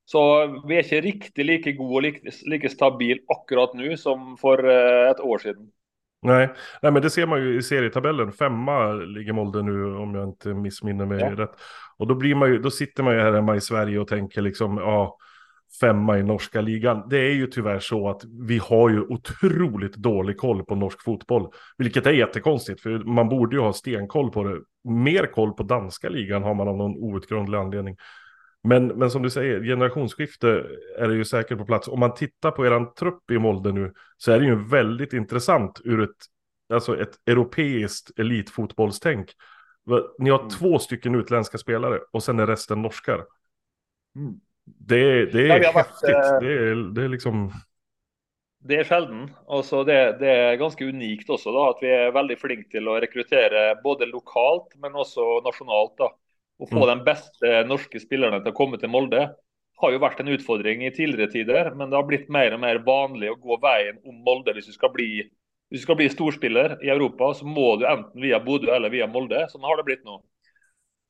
Så 0.06 0.22
vi 0.68 0.76
er 0.76 0.84
ikke 0.84 1.00
riktig 1.02 1.44
like 1.44 1.72
gode 1.78 1.98
og 1.98 2.04
like, 2.06 2.34
like 2.46 2.70
stabil 2.70 3.18
akkurat 3.32 3.74
nu 3.74 3.96
som 3.96 4.36
för 4.38 4.62
eh, 4.64 5.10
ett 5.10 5.20
år 5.20 5.38
sedan. 5.38 5.70
Nej. 6.22 6.48
Nej, 6.82 6.92
men 6.92 7.02
det 7.02 7.10
ser 7.10 7.26
man 7.26 7.42
ju 7.42 7.58
i 7.58 7.62
serietabellen. 7.62 8.32
Femma 8.32 8.92
ligger 8.92 9.32
Molde 9.32 9.62
nu 9.62 9.96
om 9.96 10.14
jag 10.14 10.28
inte 10.28 10.54
missminner 10.54 11.06
mig 11.06 11.20
ja. 11.20 11.30
rätt. 11.30 11.50
Och 11.96 12.06
då, 12.06 12.14
blir 12.14 12.34
man 12.34 12.48
ju, 12.48 12.58
då 12.58 12.70
sitter 12.70 13.02
man 13.02 13.14
ju 13.14 13.20
här 13.20 13.32
hemma 13.32 13.56
i 13.56 13.60
Sverige 13.60 13.98
och 13.98 14.08
tänker 14.08 14.42
liksom, 14.42 14.78
ja, 14.78 15.16
femma 15.80 16.18
i 16.18 16.22
norska 16.22 16.60
ligan. 16.60 17.08
Det 17.10 17.18
är 17.18 17.32
ju 17.32 17.46
tyvärr 17.46 17.78
så 17.78 18.08
att 18.08 18.22
vi 18.48 18.58
har 18.58 18.90
ju 18.90 19.00
otroligt 19.00 19.96
dålig 19.96 20.36
koll 20.36 20.64
på 20.64 20.74
norsk 20.74 21.02
fotboll. 21.02 21.48
Vilket 21.78 22.06
är 22.06 22.12
jättekonstigt, 22.12 22.80
för 22.80 22.98
man 22.98 23.28
borde 23.28 23.56
ju 23.56 23.62
ha 23.62 23.72
stenkoll 23.72 24.30
på 24.30 24.44
det. 24.44 24.60
Mer 24.84 25.26
koll 25.26 25.52
på 25.52 25.62
danska 25.62 26.08
ligan 26.08 26.42
har 26.42 26.54
man 26.54 26.68
av 26.68 26.76
någon 26.76 26.96
outgrundlig 26.96 27.58
anledning. 27.58 27.96
Men, 28.66 28.86
men 28.86 29.10
som 29.10 29.22
du 29.22 29.30
säger, 29.30 29.62
generationsskifte 29.62 30.66
är 30.98 31.08
det 31.08 31.14
ju 31.14 31.24
säkert 31.24 31.58
på 31.58 31.64
plats. 31.64 31.88
Om 31.88 32.00
man 32.00 32.14
tittar 32.14 32.50
på 32.50 32.66
eran 32.66 32.94
trupp 32.94 33.30
i 33.30 33.38
Molde 33.38 33.72
nu 33.72 33.92
så 34.16 34.32
är 34.32 34.40
det 34.40 34.46
ju 34.46 34.68
väldigt 34.68 35.12
intressant 35.12 35.80
ur 35.84 36.02
ett, 36.02 36.16
alltså 36.72 37.00
ett 37.00 37.14
europeiskt 37.26 38.18
elitfotbollstänk. 38.18 39.30
Ni 40.18 40.30
har 40.30 40.38
mm. 40.38 40.50
två 40.50 40.78
stycken 40.78 41.14
utländska 41.14 41.58
spelare 41.58 42.00
och 42.12 42.22
sen 42.22 42.38
är 42.38 42.46
resten 42.46 42.82
norskar. 42.82 43.24
Mm. 44.16 44.34
Det, 44.64 45.26
det 45.26 45.50
är 45.50 45.62
ja, 45.62 45.70
häftigt. 45.70 46.02
Varit, 46.02 46.42
äh... 46.42 46.48
det, 46.48 46.52
är, 46.52 46.94
det 46.94 47.04
är 47.04 47.08
liksom... 47.08 47.52
Det 48.58 48.76
är 48.76 48.84
sjelden. 48.84 49.30
Altså 49.48 49.84
det, 49.84 50.16
det, 50.18 50.30
er 50.30 50.56
ganske 50.58 50.84
unikt 50.84 51.28
også 51.30 51.52
da, 51.54 51.68
at 51.70 51.82
vi 51.82 51.90
är 51.94 52.10
väldigt 52.10 52.40
flinke 52.40 52.66
til 52.72 52.88
å 52.88 52.96
rekruttere 52.98 53.76
både 53.84 54.08
lokalt, 54.10 54.74
men 54.82 54.94
också 54.94 55.40
nationellt. 55.44 55.94
da. 55.98 56.10
Å 56.56 56.68
få 56.70 56.82
mm. 56.82 56.88
de 56.88 56.96
beste 57.04 57.56
norske 57.68 58.00
spillerne 58.00 58.40
til 58.42 58.54
å 58.54 58.56
komme 58.56 58.80
til 58.80 58.92
Molde 58.92 59.26
har 59.82 59.92
jo 59.92 60.00
vært 60.00 60.22
en 60.22 60.32
utfordring 60.32 60.86
i 60.86 60.92
tidligere 60.94 61.32
tider, 61.32 61.72
men 61.76 61.90
det 61.90 61.98
har 61.98 62.06
blitt 62.08 62.30
mer 62.32 62.54
og 62.56 62.62
mer 62.62 62.80
vanlig 62.84 63.32
å 63.32 63.40
gå 63.40 63.58
veien 63.60 63.98
om 64.08 64.22
Molde 64.24 64.54
hvis 64.56 64.70
du 64.70 64.76
skal 64.76 64.92
bli, 64.94 65.26
du 65.72 65.78
skal 65.80 65.98
bli 65.98 66.08
storspiller 66.12 66.78
i 66.84 66.92
Europa. 66.92 67.34
Så 67.36 67.48
må 67.48 67.74
du 67.80 67.84
enten 67.88 68.24
via 68.24 68.40
Bodø 68.40 68.72
eller 68.72 68.92
via 68.92 69.08
Molde. 69.10 69.44
Sånn 69.52 69.66
har 69.68 69.76
det 69.76 69.86
blitt 69.88 70.06
nå. 70.08 70.22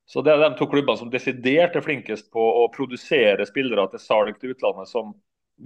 Så 0.07 0.23
Det 0.23 0.31
er 0.31 0.39
de 0.39 0.55
to 0.55 0.67
klubbene 0.71 0.99
som 0.99 1.09
desidert 1.11 1.75
er 1.75 1.83
flinkest 1.83 2.29
på 2.31 2.39
å 2.39 2.67
produsere 2.71 3.47
spillere 3.47 3.89
til 3.91 3.99
salg 3.99 4.37
til 4.39 4.53
utlandet, 4.55 4.87
som 4.87 5.11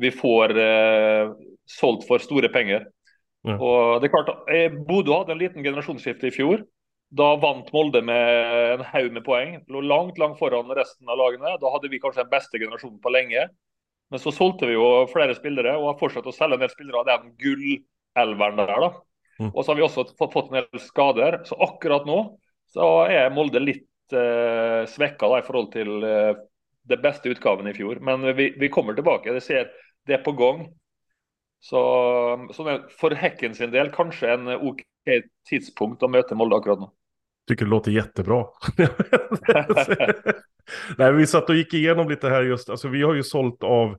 vi 0.02 0.10
får 0.14 0.56
eh, 0.58 1.34
solgt 1.70 2.08
for 2.08 2.24
store 2.24 2.50
penger. 2.50 2.88
Ja. 3.46 3.58
Og 3.58 4.02
det 4.02 4.10
er 4.10 4.14
klart, 4.14 4.32
eh, 4.50 4.74
Bodø 4.74 5.14
hadde 5.14 5.36
en 5.36 5.42
liten 5.42 5.66
generasjonsskifte 5.66 6.30
i 6.30 6.34
fjor. 6.34 6.66
Da 7.12 7.34
vant 7.36 7.68
Molde 7.76 8.00
med 8.08 8.54
en 8.78 8.84
haug 8.88 9.12
med 9.12 9.24
poeng. 9.26 9.58
Lå 9.68 9.82
langt 9.84 10.20
langt 10.22 10.40
foran 10.40 10.72
resten 10.78 11.10
av 11.12 11.20
lagene. 11.20 11.58
Da 11.60 11.72
hadde 11.74 11.90
vi 11.92 12.00
kanskje 12.00 12.24
den 12.24 12.32
beste 12.32 12.60
generasjonen 12.60 13.02
på 13.04 13.12
lenge. 13.12 13.50
Men 14.12 14.20
så 14.20 14.32
solgte 14.32 14.70
vi 14.70 14.78
jo 14.78 15.08
flere 15.12 15.36
spillere 15.36 15.74
og 15.80 15.90
har 15.90 15.98
fortsatt 16.00 16.28
å 16.28 16.36
selge 16.36 16.56
en 16.56 16.64
del 16.64 16.72
spillere 16.72 17.02
av 17.02 17.10
den 17.10 17.34
gullelveren 17.42 18.62
der. 18.62 18.72
da. 18.72 18.92
Mm. 19.42 19.50
Og 19.50 19.60
så 19.60 19.72
har 19.72 19.80
vi 19.80 19.84
også 19.88 20.06
fått, 20.14 20.32
fått 20.38 20.52
en 20.52 20.62
del 20.62 20.84
skader. 20.84 21.42
Så 21.48 21.58
akkurat 21.68 22.08
nå 22.08 22.22
så 22.72 22.88
er 23.12 23.34
Molde 23.36 23.60
litt 23.60 24.16
eh, 24.16 24.88
svekka 24.88 25.28
da, 25.34 25.42
i 25.42 25.48
forhold 25.48 25.72
til 25.76 26.08
eh, 26.08 26.32
det 26.88 27.00
beste 27.04 27.32
utgaven 27.34 27.68
i 27.68 27.76
fjor. 27.76 28.00
Men 28.00 28.24
vi, 28.40 28.54
vi 28.60 28.72
kommer 28.72 28.96
tilbake. 28.96 29.36
Det 29.36 29.44
ser 29.44 29.68
det 30.08 30.16
er 30.16 30.24
på 30.24 30.32
gang. 30.40 30.64
Så, 31.60 31.84
så 32.56 32.80
for 33.04 33.20
Hekken 33.20 33.54
sin 33.60 33.76
del 33.76 33.92
kanskje 33.94 34.32
en 34.32 34.56
OK 34.56 34.88
tidspunkt 35.50 36.04
å 36.08 36.10
møte 36.10 36.40
Molde 36.40 36.56
akkurat 36.56 36.80
nå 36.80 36.88
tycker 37.48 37.66
det 37.66 37.72
låter 37.72 37.92
jättebra. 37.92 38.46
Nej, 40.98 41.14
vi 41.14 41.28
satt 41.28 41.50
och 41.50 41.56
gick 41.56 41.74
igenom 41.74 42.10
lite 42.10 42.30
här 42.30 42.44
just, 42.44 42.70
alltså 42.70 42.88
vi 42.88 43.04
har 43.04 43.14
ju 43.14 43.24
sålt 43.24 43.64
av 43.64 43.98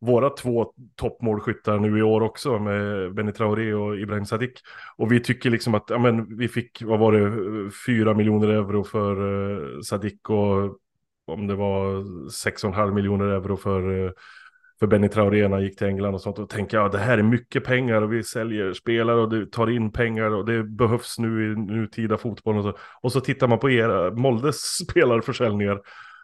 våra 0.00 0.30
två 0.30 0.72
toppmålskyttar 0.96 1.78
nu 1.78 1.98
i 1.98 2.02
år 2.02 2.20
också 2.20 2.58
med 2.58 3.14
Benny 3.14 3.32
Traoré 3.32 3.74
och 3.74 3.98
Ibrahim 3.98 4.26
Sadiq. 4.26 4.52
Och 4.96 5.12
vi 5.12 5.20
tycker 5.20 5.50
liksom 5.50 5.74
att, 5.74 5.84
ja 5.88 5.98
men 5.98 6.36
vi 6.36 6.48
fick, 6.48 6.82
vad 6.82 6.98
var 6.98 7.12
det, 7.12 7.70
fyra 7.86 8.14
miljoner 8.14 8.48
euro 8.48 8.84
för 8.84 9.20
uh, 9.20 9.80
Sadiq 9.80 10.30
och 10.30 10.78
om 11.26 11.46
det 11.46 11.54
var 11.54 11.84
6,5 12.28 12.92
miljoner 12.94 13.24
euro 13.24 13.56
för 13.56 13.90
uh, 13.90 14.10
för 14.80 14.86
Benny 14.86 15.08
Traoré 15.08 15.48
när 15.48 15.56
han 15.56 15.62
gick 15.64 15.78
till 15.78 15.86
England 15.86 16.14
och 16.14 16.20
sånt. 16.20 16.38
Och 16.38 16.54
jag, 16.56 16.66
ja, 16.70 16.88
det 16.88 16.98
här 16.98 17.18
är 17.18 17.22
mycket 17.22 17.64
pengar 17.64 18.02
och 18.02 18.12
vi 18.12 18.22
säljer 18.22 18.72
spelare 18.72 19.20
och 19.20 19.30
det 19.30 19.52
tar 19.52 19.70
in 19.70 19.92
pengar 19.92 20.30
och 20.30 20.46
det 20.46 20.62
behövs 20.62 21.18
nu 21.18 21.52
i 21.52 21.56
nutida 21.56 22.18
fotboll. 22.18 22.56
Och 22.56 22.64
så, 22.64 22.78
och 23.00 23.12
så 23.12 23.20
tittar 23.20 23.48
man 23.48 23.58
på 23.58 23.70
era 23.70 24.10
Moldes 24.10 24.56
spelarförsäljningar. 24.88 25.80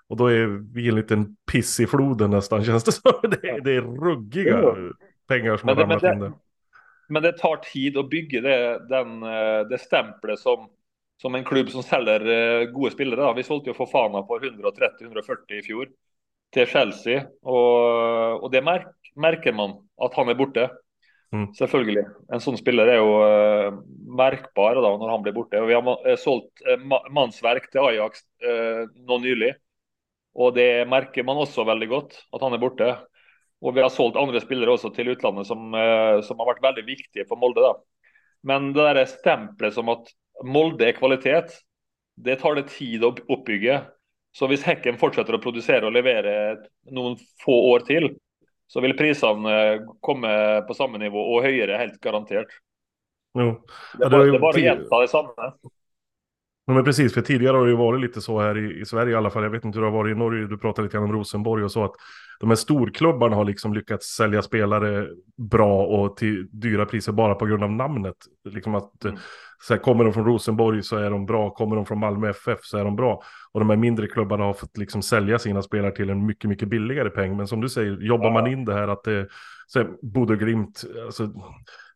Och 0.09 0.17
då 0.17 0.27
är 0.27 0.75
vi 0.75 0.89
en 0.89 0.95
liten 0.95 1.37
piss 1.53 1.81
i 1.81 1.87
floden 1.87 2.31
nästan 2.31 2.65
känns 2.65 2.85
det 2.85 2.93
som. 2.93 3.13
Det 3.23 3.49
är, 3.49 3.61
det 3.61 3.77
är 3.77 3.81
ruggiga 3.81 4.61
ja. 4.61 4.77
pengar 5.29 5.57
som 5.57 5.67
men 5.67 5.77
har 5.77 5.83
ramlat 5.83 6.03
in 6.03 6.21
där. 6.21 6.33
Men 7.09 7.23
det 7.23 7.33
tar 7.33 7.57
tid 7.57 7.97
att 7.97 8.11
bygga 8.11 8.41
det, 8.41 8.89
den, 8.89 9.23
eh, 9.23 9.69
det 9.71 9.79
stämplet 9.79 10.39
som, 10.39 10.69
som 11.23 11.35
en 11.35 11.45
klubb 11.45 11.71
som 11.71 11.83
säljer 11.83 12.61
eh, 12.61 12.65
goda 12.65 12.91
spelare. 12.91 13.35
Vi 13.35 13.43
sålde 13.43 13.71
ju 13.71 13.75
Fofana 13.75 14.23
på 14.23 14.39
130-140 14.39 15.53
i 15.59 15.63
fjol 15.63 15.87
till 16.53 16.67
Chelsea. 16.67 17.27
Och, 17.43 18.43
och 18.43 18.51
det 18.51 18.63
märk, 18.63 18.87
märker 19.17 19.53
man 19.53 19.89
att 20.03 20.15
han 20.15 20.29
är 20.29 20.35
borta. 20.35 20.71
Mm. 21.33 21.55
Selvfølgelig. 21.55 22.05
En 22.33 22.41
sån 22.41 22.57
spelare 22.59 22.93
är 22.93 22.97
ju 22.97 23.03
uh, 23.03 23.79
merkbar 24.17 24.75
da, 24.75 24.97
når 24.97 25.09
han 25.09 25.23
blir 25.23 25.33
borta. 25.33 25.61
Vi 25.67 25.75
har 25.75 26.09
uh, 26.09 26.17
solgt 26.17 26.63
uh, 26.71 26.79
mannsverk 27.11 27.71
til 27.73 27.81
Ajax 27.81 28.23
uh, 28.47 28.87
nå 29.09 29.19
nylig. 29.19 29.55
Og 30.35 30.55
det 30.55 30.89
märker 30.89 31.25
man 31.25 31.37
också 31.37 31.65
väldigt 31.65 31.89
gott, 31.89 32.27
att 32.33 32.43
han 32.43 32.53
är 32.53 32.59
borta. 32.59 32.99
Och 33.61 33.77
vi 33.77 33.83
har 33.83 33.89
sålt 33.89 34.17
andra 34.17 34.41
spelare 34.41 34.71
också 34.71 34.91
till 34.91 35.09
utlandet 35.09 35.47
som, 35.47 35.59
som 36.25 36.39
har 36.39 36.47
varit 36.47 36.65
väldigt 36.65 36.87
viktiga 36.87 37.25
för 37.29 37.37
Molde. 37.37 37.61
Da. 37.61 37.77
Men 38.43 38.73
det 38.73 38.83
där 38.83 39.05
stämplet 39.05 39.75
som 39.75 39.89
att 39.89 40.07
Molde 40.45 40.89
är 40.89 40.93
kvalitet, 40.93 41.43
det 42.17 42.37
tar 42.37 42.55
det 42.55 42.69
tid 42.69 43.05
att 43.05 43.19
uppbygga. 43.19 43.83
Så 44.37 44.49
hvis 44.51 44.67
Hekken 44.69 44.99
fortsetter 45.01 45.39
å 45.39 45.41
produsere 45.41 45.89
og 45.89 45.95
levere 45.97 46.33
noen 46.93 47.15
få 47.41 47.55
år 47.73 47.87
til, 47.89 48.11
så 48.69 48.83
vil 48.85 48.93
prisene 48.99 49.53
eh, 49.55 49.85
komme 50.05 50.33
på 50.69 50.75
samme 50.77 50.99
nivå 51.01 51.23
og 51.37 51.47
høyere, 51.47 51.79
helt 51.81 51.97
garantert. 52.05 52.51
Jo. 53.37 53.53
Det 53.97 54.03
Ja, 54.03 54.07
er 54.07 54.11
det 54.11 54.13
har 54.13 54.19
bare, 54.19 54.27
ju 54.27 54.33
det 54.37 54.41
bare 54.43 54.53
å 54.53 54.59
ti- 54.59 54.65
gjenta 54.67 55.01
det 55.05 55.11
samme. 55.13 55.49
Ja, 56.69 56.75
men 56.75 56.85
precis, 56.85 57.15
för 57.15 57.21
tidigare 57.21 57.57
har 57.57 57.65
det 57.65 57.71
ju 57.71 57.77
varit 57.77 58.01
lite 58.01 58.21
så 58.21 58.41
här 58.41 58.59
i, 58.59 58.81
i 58.81 58.85
Sverige 58.85 59.13
i 59.13 59.17
alla 59.17 59.31
fall. 59.31 59.43
Jag 59.43 59.51
vet 59.51 59.65
inte 59.65 59.79
hur 59.79 59.85
det 59.85 59.91
har 59.91 59.99
varit 59.99 60.17
i 60.17 60.19
Norge, 60.19 60.47
du 60.47 60.59
pratade 60.59 60.87
lite 60.87 60.97
grann 60.97 61.05
om 61.05 61.13
Rosenborg 61.13 61.65
och 61.65 61.73
så. 61.73 61.85
att 61.85 61.93
De 62.41 62.49
här 62.49 62.57
storklubbarna 62.57 63.37
har 63.37 63.45
liksom 63.45 63.75
lyckats 63.75 64.07
sälja 64.07 64.43
spelare 64.43 65.09
bra 65.37 65.87
och 65.87 66.17
till 66.17 66.49
dyra 66.51 66.87
priser 66.87 67.13
bara 67.13 67.35
på 67.35 67.47
grund 67.47 67.63
av 67.65 67.71
namnet. 67.71 68.15
Liksom 68.51 68.75
att, 68.75 69.05
Mm. 69.05 69.17
så 69.63 69.75
här, 69.75 69.81
kommer 69.81 70.05
de 70.05 70.13
från 70.13 70.25
Rosenborg 70.25 70.83
så 70.83 70.97
är 70.97 71.11
de 71.11 71.27
bra, 71.27 71.51
kommer 71.51 71.77
de 71.77 71.87
från 71.87 71.99
Malmö 72.01 72.31
FF 72.31 72.59
så 72.63 72.79
är 72.79 72.85
de 72.85 72.97
bra. 72.97 73.23
Och 73.53 73.61
de 73.61 73.71
här 73.71 73.77
mindre 73.77 74.07
klubbarna 74.09 74.45
har 74.45 74.55
fått 74.55 74.77
liksom 74.77 75.03
sälja 75.03 75.39
sina 75.39 75.63
spelare 75.63 75.93
till 75.93 76.11
en 76.11 76.27
mycket, 76.27 76.51
mycket 76.51 76.69
billigare 76.69 77.11
peng. 77.11 77.37
Men 77.37 77.47
som 77.49 77.61
du 77.61 77.69
säger, 77.69 77.97
jobbar 78.01 78.31
man 78.31 78.47
in 78.47 78.65
det 78.65 78.75
här 78.75 78.89
att 78.89 79.05
det, 79.05 79.29
så 79.67 79.79
här, 79.79 79.89
Bodø 80.03 80.37
Glimt, 80.37 80.85
alltså, 81.05 81.29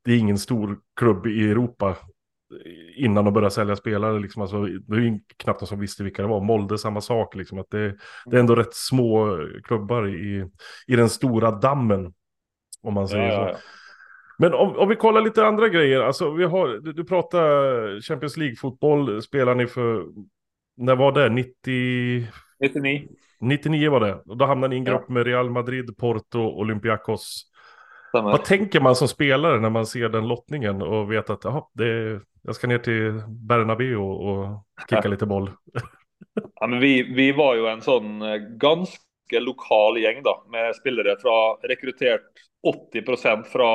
det 0.04 0.12
är 0.12 0.18
ingen 0.18 0.38
stor 0.38 0.78
klubb 0.96 1.26
i 1.26 1.50
Europa 1.50 1.96
innan 2.96 3.24
de 3.24 3.34
började 3.34 3.50
sälja 3.54 3.76
spelare. 3.76 4.18
Liksom, 4.20 4.42
alltså, 4.42 4.62
det 4.64 4.96
är 4.96 5.00
ju 5.00 5.20
knappt 5.36 5.60
någon 5.60 5.68
som 5.68 5.80
visste 5.80 6.04
vilka 6.04 6.22
det 6.22 6.28
var. 6.28 6.40
Molde 6.40 6.78
samma 6.78 7.00
sak. 7.00 7.34
Liksom, 7.34 7.58
att 7.58 7.70
det, 7.70 7.96
det 8.26 8.36
är 8.36 8.40
ändå 8.40 8.54
rätt 8.54 8.74
små 8.74 9.38
klubbar 9.64 10.08
i, 10.08 10.46
i 10.86 10.96
den 10.96 11.08
stora 11.10 11.50
dammen. 11.50 12.12
Om 12.82 12.94
man 12.94 13.02
Ja, 13.02 13.08
säger 13.08 13.30
så. 13.30 13.36
ja, 13.36 13.50
ja. 13.50 13.56
Men 14.38 14.54
om, 14.54 14.76
om 14.76 14.88
vi 14.88 14.96
kollar 14.96 15.20
lite 15.20 15.46
andra 15.46 15.68
grejer. 15.68 16.00
Alltså, 16.00 16.30
vi 16.30 16.44
har, 16.44 16.68
du, 16.68 16.92
du 16.92 17.04
pratar 17.04 18.00
Champions 18.00 18.36
League-fotboll. 18.36 19.22
Spelar 19.22 19.54
ni 19.54 19.66
för... 19.66 20.04
När 20.76 20.96
var 20.96 21.12
det? 21.12 21.28
90... 21.28 22.26
99. 22.60 23.08
99 23.40 23.90
var 23.90 24.00
det. 24.00 24.14
Och 24.14 24.36
då 24.36 24.44
hamnade 24.44 24.68
ni 24.70 24.76
i 24.76 24.78
en 24.78 24.84
Ja. 24.84 24.92
grupp 24.92 25.08
med 25.08 25.26
Real 25.26 25.50
Madrid, 25.50 25.96
Porto, 25.96 26.38
Olympiakos. 26.40 27.49
Stemmer. 28.10 28.30
Vad 28.30 28.44
tänker 28.44 28.80
man 28.80 28.96
som 28.96 29.08
spelare 29.08 29.60
när 29.60 29.70
man 29.70 29.86
ser 29.86 30.08
den 30.08 30.28
lottningen 30.28 30.82
och 30.82 31.12
vet 31.12 31.30
att 31.30 31.44
jaha, 31.44 31.64
det, 31.72 32.20
jag 32.42 32.54
ska 32.54 32.66
ner 32.66 32.78
till 32.78 33.22
Bernabéu 33.28 33.96
och, 33.96 34.30
och 34.30 34.64
kicka 34.90 35.08
lite 35.08 35.26
boll? 35.26 35.50
Ja, 36.54 36.66
men 36.66 36.80
vi, 36.80 37.02
vi 37.02 37.32
var 37.32 37.54
jo 37.56 37.66
en 37.66 37.80
sånn 37.80 38.20
eh, 38.22 38.36
ganske 38.60 39.40
lokal 39.40 39.96
gjeng 39.98 40.20
da, 40.22 40.34
med 40.52 40.76
spillere 40.76 41.16
fra 41.20 41.36
rekruttert 41.68 42.42
80% 42.92 43.48
fra 43.48 43.70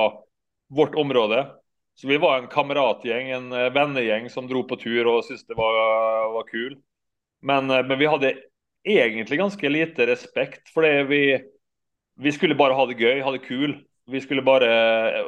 vårt 0.70 0.96
område. 0.96 1.48
Så 1.96 2.08
vi 2.08 2.20
var 2.22 2.38
en 2.38 2.48
kameratgjeng, 2.48 3.32
en 3.32 3.52
eh, 3.52 3.72
vennegjeng 3.74 4.30
som 4.30 4.48
dro 4.48 4.62
på 4.70 4.78
tur 4.78 5.10
og 5.10 5.24
syntes 5.26 5.48
det 5.50 5.58
var, 5.58 5.80
var 6.36 6.48
kul. 6.52 6.78
Men, 7.42 7.70
eh, 7.72 7.82
men 7.86 8.00
vi 8.00 8.12
hadde 8.14 8.36
egentlig 8.86 9.42
ganske 9.42 9.70
lite 9.70 10.08
respekt, 10.08 10.70
fordi 10.74 10.94
vi, 11.10 11.22
vi 12.22 12.32
skulle 12.32 12.56
bare 12.56 12.78
ha 12.78 12.86
det 12.86 13.00
gøy, 13.02 13.24
ha 13.26 13.34
det 13.34 13.44
kul. 13.50 13.80
Vi 14.12 14.22
skulle 14.22 14.46
bare 14.46 14.70
eh, 14.70 15.26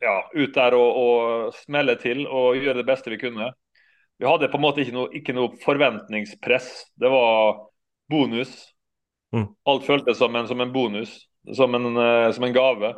ja, 0.00 0.16
ut 0.34 0.54
der 0.54 0.76
og, 0.76 1.00
og 1.00 1.54
smelle 1.64 1.96
til 2.00 2.24
og 2.26 2.56
gjøre 2.58 2.80
det 2.80 2.88
beste 2.88 3.12
vi 3.12 3.20
kunne. 3.20 3.50
Vi 4.16 4.28
hadde 4.28 4.48
på 4.48 4.56
en 4.56 4.64
måte 4.64 4.80
ikke 4.82 4.96
noe, 4.96 5.10
ikke 5.18 5.34
noe 5.36 5.58
forventningspress. 5.64 6.70
Det 6.96 7.10
var 7.12 7.58
bonus. 8.10 8.54
Mm. 9.36 9.50
Alt 9.68 9.84
føltes 9.84 10.16
som 10.18 10.36
en, 10.38 10.48
som 10.48 10.62
en 10.62 10.72
bonus, 10.72 11.18
som 11.56 11.76
en, 11.76 11.90
eh, 12.00 12.30
som 12.32 12.46
en 12.46 12.56
gave. 12.56 12.94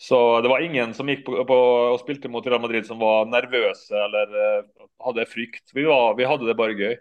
Så 0.00 0.40
det 0.40 0.48
var 0.48 0.62
ingen 0.62 0.94
som 0.94 1.08
gikk 1.10 1.24
på, 1.26 1.34
på 1.44 1.58
og 1.92 1.98
spilte 2.00 2.30
mot 2.30 2.46
Real 2.46 2.62
Madrid 2.62 2.86
som 2.86 3.00
var 3.02 3.26
nervøse 3.28 3.98
eller 3.98 4.40
eh, 4.44 4.66
hadde 5.04 5.26
frykt. 5.28 5.64
Vi, 5.74 5.84
var, 5.88 6.14
vi 6.16 6.28
hadde 6.28 6.46
det 6.46 6.56
bare 6.56 6.78
gøy. 6.78 6.94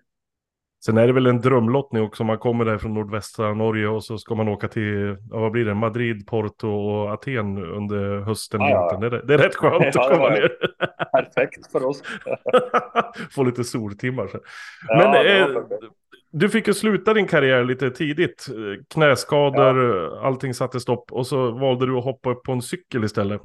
Sen 0.85 0.97
är 0.97 1.07
det 1.07 1.13
väl 1.13 1.25
en 1.27 1.41
drömlottning 1.41 2.03
också. 2.03 2.23
Man 2.23 2.37
kommer 2.37 2.65
där 2.65 2.77
från 2.77 2.93
nordvästra 2.93 3.53
Norge 3.53 3.87
och 3.87 4.03
så 4.03 4.17
ska 4.17 4.35
man 4.35 4.47
åka 4.47 4.67
till, 4.67 5.17
ja, 5.31 5.39
vad 5.39 5.51
blir 5.51 5.65
det, 5.65 5.73
Madrid, 5.73 6.27
Porto 6.27 6.67
och 6.69 7.11
Aten 7.13 7.57
under 7.57 8.19
hösten, 8.21 8.61
Ja, 8.61 8.69
ja. 8.69 8.81
vintern. 8.91 9.11
Det, 9.11 9.17
är- 9.17 9.23
det 9.27 9.33
är 9.33 9.37
rätt 9.37 9.55
skönt 9.55 9.83
Ja, 9.95 10.01
att 10.05 10.11
komma 10.13 10.29
ner. 10.29 10.51
Perfekt 11.11 11.71
for 11.71 11.85
oss. 11.85 12.03
Få 13.31 13.43
lite 13.43 13.63
soltimmar 13.63 14.27
sen. 14.27 14.39
Ja, 14.87 14.97
Men 14.97 15.41
eh, 15.55 15.61
du 16.31 16.49
fick 16.49 16.67
ju 16.67 16.73
sluta 16.73 17.13
din 17.13 17.27
karriär 17.27 17.63
lite 17.63 17.91
tidigt. 17.91 18.45
Knäskador, 18.93 20.17
allting 20.25 20.53
satte 20.53 20.79
stopp. 20.79 21.11
Och 21.11 21.27
så 21.27 21.51
valde 21.51 21.85
du 21.85 21.97
att 21.97 22.03
hoppa 22.03 22.29
upp 22.29 22.43
på 22.43 22.51
en 22.51 22.61
cykel 22.61 23.03
istället. 23.03 23.41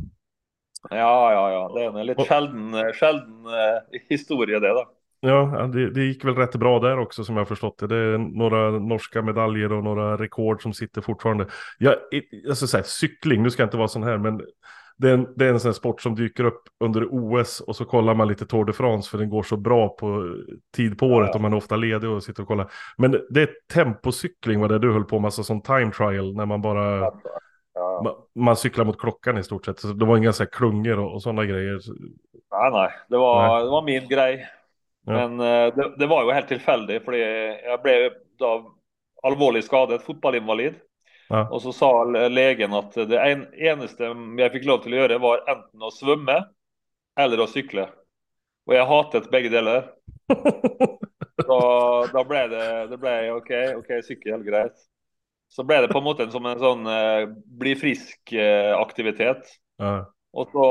Ja, 0.91 1.33
ja, 1.33 1.53
ja. 1.53 1.73
Det 1.75 1.85
er 1.85 2.11
en 2.11 2.25
sjelden, 2.27 2.93
sjelden 2.95 3.47
eh, 3.47 4.01
historie, 4.11 4.59
det, 4.59 4.69
da. 4.69 4.85
Ja, 5.25 5.71
det, 5.73 5.91
det 5.91 6.05
gick 6.05 6.25
väl 6.25 6.35
rätt 6.35 6.57
bra 6.57 6.79
där 6.79 6.99
också 6.99 7.25
som 7.25 7.35
jag 7.37 7.41
har 7.41 7.47
förstått 7.47 7.79
det. 7.79 7.87
Det 7.87 7.97
är 7.97 8.19
några 8.19 8.71
norska 8.71 9.23
medaljer 9.23 9.73
och 9.73 9.85
några 9.85 10.17
rekord 10.17 10.63
som 10.63 10.73
sitter 10.73 11.01
fortfarande. 11.01 11.47
Jag, 11.79 11.95
alltså 12.49 12.67
så 12.67 12.77
här, 12.77 12.85
cykling, 12.85 13.43
nu 13.43 13.51
ska 13.51 13.63
jag 13.63 13.67
inte 13.67 13.77
vara 13.77 13.89
sån 13.89 14.03
här, 14.03 14.19
men 14.19 14.41
det 14.99 15.09
är, 15.11 15.15
en, 15.15 15.27
det 15.37 15.45
är 15.47 15.51
en 15.53 15.61
sån 15.61 15.69
här 15.69 15.73
sport 15.75 16.01
som 16.01 16.15
dyker 16.15 16.45
upp 16.45 16.63
under 16.85 17.07
OS 17.11 17.61
och 17.61 17.77
så 17.77 17.85
kollar 17.85 18.15
man 18.15 18.29
lite 18.29 18.47
Tour 18.47 18.65
de 18.65 18.73
France 18.73 19.11
för 19.11 19.19
den 19.19 19.29
går 19.31 19.43
så 19.43 19.57
bra 19.57 19.89
på 19.89 20.37
tid 20.77 20.99
på 20.99 21.07
året 21.07 21.29
Ja. 21.33 21.35
och 21.35 21.41
man 21.41 21.53
är 21.53 21.57
ofta 21.57 21.77
ledig 21.77 22.11
och 22.11 22.23
sitter 22.23 22.43
och 22.43 22.49
kollar. 22.49 22.71
Men 22.99 23.17
det 23.31 23.43
är 23.43 23.49
tempocykling 23.73 24.61
vad 24.61 24.71
det 24.71 24.79
du 24.79 24.93
höll 24.93 25.05
på 25.05 25.19
med, 25.19 25.27
alltså 25.27 25.43
som 25.45 25.63
time 25.63 25.91
trial 25.93 26.37
när 26.37 26.47
man 26.47 26.63
bara, 26.63 26.99
Ja, 26.99 27.15
ja. 27.75 28.01
man, 28.05 28.45
man 28.45 28.57
cyklar 28.57 28.85
mot 28.85 29.01
klockan 29.01 29.39
i 29.39 29.43
stort 29.43 29.65
sett. 29.65 29.79
Så 29.81 29.89
det 29.89 30.05
var 30.05 30.17
inga 30.17 30.33
så 30.33 30.43
här 30.43 30.51
klungor 30.51 30.99
och, 30.99 31.13
och 31.15 31.23
sådana 31.23 31.45
grejer. 31.45 31.79
Nei, 32.53 32.71
nei. 32.71 32.89
Det 33.09 33.17
var, 33.17 33.49
Nei. 33.49 33.65
det 33.65 33.71
var 33.71 33.83
min 33.83 34.09
grei. 34.09 34.45
Ja. 35.09 35.27
Men 35.27 35.41
eh, 35.41 35.69
det, 35.75 35.89
det 35.99 36.07
var 36.11 36.23
jo 36.27 36.35
helt 36.37 36.49
tilfeldig, 36.53 37.01
fordi 37.05 37.21
jeg 37.23 37.79
ble 37.83 37.95
da 38.43 38.53
alvorlig 39.27 39.65
skadet, 39.67 40.03
fotballinvalid. 40.07 40.77
Ja. 41.33 41.47
Og 41.49 41.63
så 41.65 41.73
sa 41.75 41.89
le- 42.05 42.29
legen 42.31 42.75
at 42.77 42.95
det 43.09 43.19
en, 43.19 43.47
eneste 43.57 44.11
jeg 44.39 44.53
fikk 44.55 44.69
lov 44.69 44.83
til 44.85 44.95
å 44.95 45.01
gjøre, 45.03 45.21
var 45.23 45.45
enten 45.49 45.87
å 45.87 45.91
svømme 45.95 46.39
eller 47.19 47.43
å 47.43 47.49
sykle. 47.51 47.87
Og 48.69 48.77
jeg 48.77 48.87
hatet 48.91 49.31
begge 49.33 49.51
deler. 49.51 49.89
Så 51.43 51.57
da 52.13 52.23
ble 52.29 52.43
det, 52.53 52.67
det 52.93 52.99
ble 53.03 53.13
OK, 53.35 53.51
OK, 53.81 53.89
sykkel, 54.07 54.45
greit. 54.47 54.77
Så 55.53 55.65
ble 55.67 55.81
det 55.83 55.91
på 55.91 55.99
en 55.99 56.07
måte 56.07 56.25
en, 56.27 56.31
som 56.33 56.47
en 56.49 56.61
sånn 56.61 56.87
eh, 56.89 57.25
bli 57.59 57.75
frisk-aktivitet. 57.81 59.57
ja. 59.83 60.03
Og 60.33 60.49
så, 60.49 60.67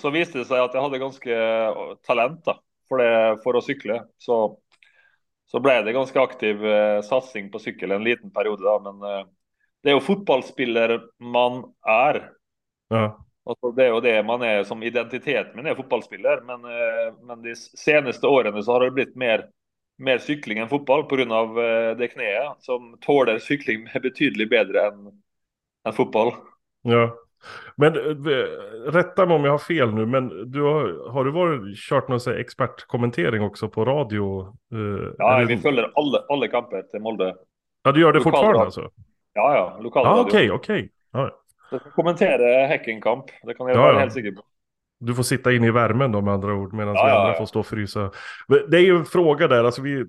så 0.00 0.08
viste 0.14 0.38
det 0.38 0.46
seg 0.48 0.62
at 0.64 0.72
jeg 0.72 0.80
hadde 0.80 0.98
ganske 1.02 1.34
talent 2.08 2.38
da, 2.46 2.54
for, 2.94 3.02
det, 3.02 3.42
for 3.42 3.58
å 3.58 3.62
sykle. 3.64 3.98
Så, 4.22 4.38
så 5.50 5.60
ble 5.62 5.80
det 5.86 5.96
ganske 5.96 6.20
aktiv 6.20 6.64
eh, 6.66 7.00
satsing 7.06 7.50
på 7.52 7.62
sykkel 7.62 7.94
en 7.94 8.06
liten 8.06 8.32
periode. 8.34 8.64
da, 8.64 8.78
Men 8.86 9.02
eh, 9.08 9.26
det 9.82 9.92
er 9.92 9.98
jo 9.98 10.06
fotballspiller 10.06 10.98
man 11.18 11.64
er. 11.88 12.24
ja. 12.94 13.06
Altså, 13.44 13.74
det 13.76 13.82
er 13.84 13.90
jo 13.92 13.98
det 14.00 14.12
man 14.24 14.40
er 14.40 14.62
som 14.64 14.80
identitet 14.80 15.50
min 15.52 15.66
er 15.68 15.74
fotballspiller. 15.76 16.40
Men, 16.48 16.62
eh, 16.64 17.10
men 17.28 17.42
de 17.44 17.52
seneste 17.56 18.30
årene 18.30 18.62
så 18.64 18.72
har 18.72 18.86
det 18.86 18.94
blitt 18.96 19.18
mer, 19.20 19.44
mer 20.00 20.22
sykling 20.24 20.62
enn 20.62 20.70
fotball 20.70 21.04
pga. 21.10 21.26
Eh, 21.66 21.90
det 21.98 22.08
kneet, 22.14 22.64
som 22.64 22.94
tåler 23.04 23.42
sykling 23.44 23.84
betydelig 24.06 24.48
bedre 24.54 24.88
enn 24.88 25.12
enn 25.84 25.92
fotball. 25.92 26.32
Ja. 26.88 27.10
Men 27.76 27.96
eh, 27.96 28.90
rätta 28.92 29.26
mig 29.26 29.34
om 29.36 29.44
jag 29.44 29.52
har 29.52 29.58
fel 29.58 29.94
nu, 29.94 30.06
men 30.06 30.50
du 30.52 30.62
har, 30.62 31.10
har 31.12 31.24
du 31.24 31.30
varit, 31.30 31.76
kört 31.78 32.08
någon 32.08 32.20
här 32.26 32.32
expertkommentering 32.34 33.42
också 33.42 33.68
på 33.68 33.84
radio? 33.84 34.46
Eh, 34.72 35.12
Ja, 35.18 35.38
det- 35.38 35.44
Vi 35.46 35.58
følger 35.58 35.90
alle, 35.94 36.18
alle 36.28 36.48
kamper 36.48 36.82
til 36.90 37.00
Molde. 37.00 37.34
ja, 37.84 37.92
du 37.92 38.00
gör 38.00 38.12
det 38.12 38.18
lokal 38.18 38.32
fortfarande 38.32 38.52
radio. 38.58 38.64
alltså? 38.64 38.80
Ja, 39.34 39.54
ja. 39.56 39.72
Ja, 39.76 39.82
Lokalradio. 39.82 40.22
okej, 40.22 40.50
okej. 40.50 40.90
Ja. 41.12 41.30
Så 41.70 41.74
jeg 41.74 41.80
skal 41.80 41.92
kommentere 41.92 42.66
Häckenkamp. 42.66 43.24
Det 43.46 43.54
kan 43.56 43.66
jeg 43.68 43.76
Ja, 43.76 43.82
være 43.82 43.92
ja. 43.94 43.98
helt 44.00 44.12
sikker 44.12 44.32
på. 44.32 44.42
Du 45.00 45.14
får 45.14 45.22
sitta 45.22 45.52
in 45.52 45.64
i 45.64 45.70
värmen 45.70 46.12
då 46.12 46.20
med 46.20 46.34
andra 46.34 46.54
ord, 46.54 46.72
medan 46.72 46.94
Ja, 46.94 47.04
vi 47.04 47.10
ja, 47.10 47.18
andra 47.18 47.32
ja. 47.32 47.38
får 47.38 47.46
stå 47.46 47.60
och 47.60 47.66
frysa. 47.66 48.10
Det 48.68 48.76
är 48.76 48.80
ju 48.80 48.96
en 48.96 49.04
fråga 49.04 49.48
där, 49.48 49.64
alltså 49.64 49.82
vi... 49.82 50.04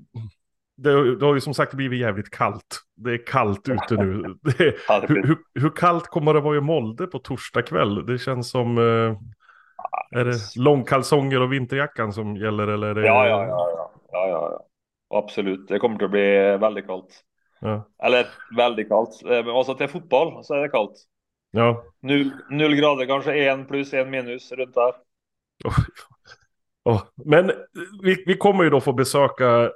Det, 0.77 0.89
har- 0.91 1.05
det 1.19 1.25
har 1.25 1.33
ju 1.33 1.41
som 1.41 1.53
sagt 1.53 1.73
blivit 1.73 1.99
jävligt 1.99 2.29
kallt. 2.29 2.79
Det 2.95 3.11
är 3.13 3.25
kallt 3.25 3.69
ute 3.69 3.95
nu. 3.95 4.23
Är, 4.59 5.07
hur, 5.07 5.23
hur, 5.27 5.37
hur 5.61 5.69
kallt 5.69 6.07
kommer 6.07 6.33
det 6.33 6.39
vara 6.39 6.57
i 6.57 6.61
Molde 6.61 7.07
på 7.07 7.19
torsdag 7.19 7.61
kväll? 7.61 8.05
Det 8.05 8.17
känns 8.17 8.49
som... 8.49 8.77
Eh, 8.77 9.17
är 10.19 10.25
det 10.25 10.55
långkalsonger 10.55 11.41
och 11.41 11.53
vinterjackan 11.53 12.13
som 12.13 12.35
gäller 12.35 12.67
eller? 12.67 12.87
Är 12.87 12.93
det, 12.95 13.05
Ja, 13.05 13.27
ja, 13.27 13.45
ja, 13.47 13.69
ja. 13.77 13.91
ja, 14.11 14.27
ja. 14.29 14.65
Absolutt. 15.17 15.67
Det 15.67 15.79
kommer 15.79 16.03
å 16.03 16.07
bli 16.07 16.57
veldig 16.57 16.85
kaldt. 16.87 17.21
Ja. 17.59 17.83
Eller 18.03 18.25
veldig 18.57 18.87
kaldt. 18.89 19.21
Eh, 19.25 19.45
Men 19.45 19.55
også 19.55 19.75
til 19.77 19.87
fotball 19.87 20.43
så 20.43 20.55
er 20.57 20.61
det 20.65 20.71
kaldt. 20.73 20.97
ja. 21.55 21.69
Null, 22.01 22.31
null 22.51 22.75
grader, 22.75 23.05
kanskje 23.09 23.33
én 23.49 23.63
pluss, 23.67 23.93
én 23.93 24.09
minus 24.09 24.51
rundt 24.51 24.75
der. 24.75 24.93
Åh, 25.65 25.77
åh. 26.85 27.01
Men 27.25 27.51
vi, 28.03 28.23
vi 28.27 28.37
kommer 28.37 28.63
ju 28.63 28.69
då 28.69 28.81
få 28.81 28.93
besöka, 28.93 29.71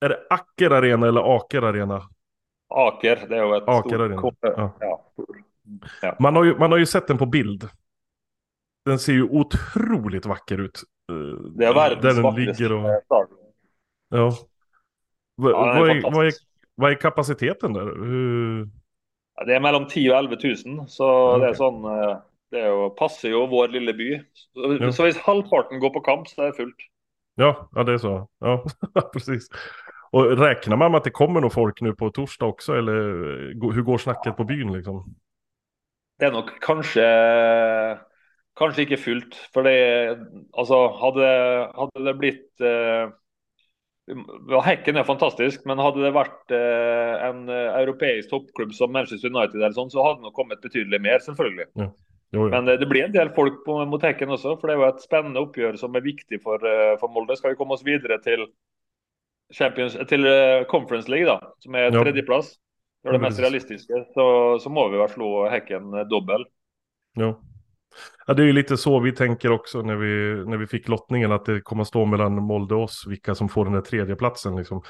är 0.00 0.08
det 0.08 0.26
Acker 0.30 0.70
Arena 0.70 1.08
eller 1.08 1.36
Aker 1.36 1.62
Arena? 1.62 2.08
Aker, 2.68 3.26
det 3.28 3.36
er 3.38 3.42
jo 3.42 3.54
et 3.56 3.68
Aker 3.68 3.98
Arena, 3.98 4.18
stort 4.20 4.34
ja. 4.42 4.70
ja. 4.80 6.14
Man 6.18 6.36
har, 6.36 6.44
ju, 6.44 6.58
man 6.58 6.70
har 6.70 6.78
ju 6.78 6.86
sett 6.86 7.06
den 7.06 7.18
på 7.18 7.26
bild. 7.26 7.68
Den 8.84 8.98
ser 8.98 9.12
ju 9.12 9.22
otroligt 9.22 10.26
vacker 10.26 10.58
ut. 10.58 10.82
Det 11.56 11.64
er 11.64 11.74
Där 11.74 11.74
verdens 11.74 12.16
den 12.16 12.34
ligger 12.34 12.72
och, 12.72 13.02
ja. 14.08 14.32
Va, 15.36 15.50
Ja, 15.50 15.74
är 15.74 15.80
vad, 15.80 15.90
är, 15.90 16.02
vad, 16.12 16.26
är, 16.26 16.32
vad 16.74 16.90
är 16.90 16.94
kapaciteten 16.94 17.72
där? 17.72 17.84
Hur, 17.84 18.68
Ja, 19.38 19.44
det 19.44 19.54
er 19.54 19.60
mellom 19.60 19.86
10 19.86 20.08
000 20.08 20.16
og 20.16 20.18
11 20.18 20.36
000, 20.66 20.88
så 20.90 21.08
Ja, 21.08 21.38
det 21.38 21.48
ok. 21.48 21.50
er 21.50 21.58
sånn 21.58 21.84
eh, 21.84 22.16
Det 22.50 22.60
er 22.64 22.70
jo, 22.72 22.88
passer 22.96 23.30
jo 23.30 23.42
vår 23.46 23.68
lille 23.68 23.92
by. 23.92 24.06
Så, 24.34 24.92
så 24.96 25.04
hvis 25.04 25.18
halvparten 25.20 25.80
går 25.82 25.90
på 25.92 26.00
kamp, 26.00 26.28
så 26.30 26.42
er 26.42 26.46
det 26.50 26.56
fullt. 26.56 26.86
Ja, 27.36 27.68
ja 27.74 27.84
det 27.84 27.92
är 27.92 27.98
så. 27.98 28.28
Ja, 28.40 28.64
precis. 29.12 29.48
Och 30.10 30.38
räknar 30.38 30.76
man 30.76 30.90
med 30.90 30.98
att 30.98 31.04
det 31.04 31.10
kommer 31.10 31.40
nog 31.40 31.52
folk 31.52 31.80
nu 31.80 31.94
på 31.94 32.10
torsdag 32.10 32.46
också? 32.46 32.72
Eller 32.72 32.94
eh, 32.94 33.72
hur 33.74 33.82
går 33.82 33.98
snacket 33.98 34.36
på 34.36 34.44
byn 34.44 34.72
liksom? 34.72 35.04
Det 36.18 36.26
er 36.26 36.34
nok 36.34 36.50
kanskje 36.64 37.08
Kanskje 38.58 38.88
ikke 38.88 38.98
fullt. 38.98 39.36
For 39.54 39.62
det 39.62 39.78
Altså, 40.58 40.88
hadde, 40.98 41.28
hadde 41.78 42.04
det 42.08 42.14
blitt 42.18 42.64
eh, 42.64 43.12
ja, 44.48 44.60
Hekken 44.64 44.96
er 44.96 45.06
fantastisk, 45.06 45.64
men 45.68 45.80
hadde 45.82 46.02
det 46.06 46.14
vært 46.16 46.54
eh, 46.56 47.14
en 47.28 47.44
eh, 47.52 47.78
europeisk 47.82 48.32
toppklubb 48.32 48.72
som 48.76 48.92
Manchester 48.94 49.30
United, 49.30 49.60
eller 49.60 49.76
sånn, 49.76 49.92
så 49.92 50.04
hadde 50.04 50.22
det 50.22 50.28
nok 50.28 50.36
kommet 50.38 50.64
betydelig 50.64 51.00
mer. 51.04 51.20
Jo, 51.20 51.90
jo. 52.32 52.48
Men 52.48 52.68
eh, 52.68 52.78
det 52.80 52.88
blir 52.88 53.04
en 53.04 53.14
del 53.14 53.30
folk 53.36 53.60
på, 53.66 53.76
mot 53.90 54.04
Hekken 54.04 54.32
også, 54.32 54.56
for 54.56 54.70
det 54.70 54.76
er 54.76 54.80
jo 54.82 54.88
et 54.88 55.04
spennende 55.04 55.44
oppgjør 55.44 55.78
som 55.80 55.96
er 55.98 56.06
viktig 56.06 56.40
for, 56.44 56.64
eh, 56.64 56.96
for 57.00 57.12
Molde. 57.12 57.36
Skal 57.38 57.52
vi 57.52 57.60
komme 57.60 57.76
oss 57.76 57.84
videre 57.86 58.18
til, 58.24 58.48
Champions, 59.54 59.96
til 60.08 60.26
eh, 60.26 60.64
Conference 60.70 61.10
League, 61.10 61.26
da, 61.26 61.38
som 61.60 61.74
er 61.74 61.90
Ja. 61.92 62.02
tredjeplass, 62.02 62.58
det 63.04 63.08
er 63.08 63.12
det 63.12 63.20
Ja, 63.22 63.28
mest 63.28 63.38
precis. 63.38 63.44
realistiske, 63.44 64.04
så, 64.14 64.58
så 64.60 64.68
må 64.70 64.88
vi 64.92 64.98
vel 64.98 65.08
slå 65.08 65.48
Hekken 65.50 65.94
eh, 65.94 66.04
dobbel. 66.10 66.44
Ja. 67.14 67.34
ja, 68.26 68.34
det 68.34 68.42
är 68.42 68.46
ju 68.46 68.52
lite 68.52 68.76
så 68.76 69.00
vi 69.00 69.12
tänker 69.12 69.50
också 69.50 69.82
när 69.82 69.96
vi, 69.96 70.44
när 70.50 70.56
vi 70.56 70.66
fick 70.66 70.88
lottningen. 70.88 71.32
Att 71.32 71.44
det 71.44 71.60
kommer 71.60 71.82
att 71.82 71.88
stå 71.88 72.04
mellan 72.04 72.32
Molde 72.34 72.74
och 72.74 72.82
oss, 72.82 73.04
vilka 73.08 73.34
som 73.34 73.48
får 73.48 73.64
den 73.64 73.74
där 73.74 73.80
tredje 73.80 74.16
platsen 74.16 74.56
liksom. 74.56 74.82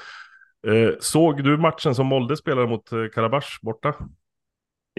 Eh, 0.67 0.89
såg 0.99 1.43
du 1.43 1.57
matchen 1.57 1.95
som 1.95 2.07
Molde 2.07 2.37
spelade 2.37 2.67
mot 2.67 2.91
eh, 2.91 3.05
Karabach 3.13 3.59
borta? 3.61 3.93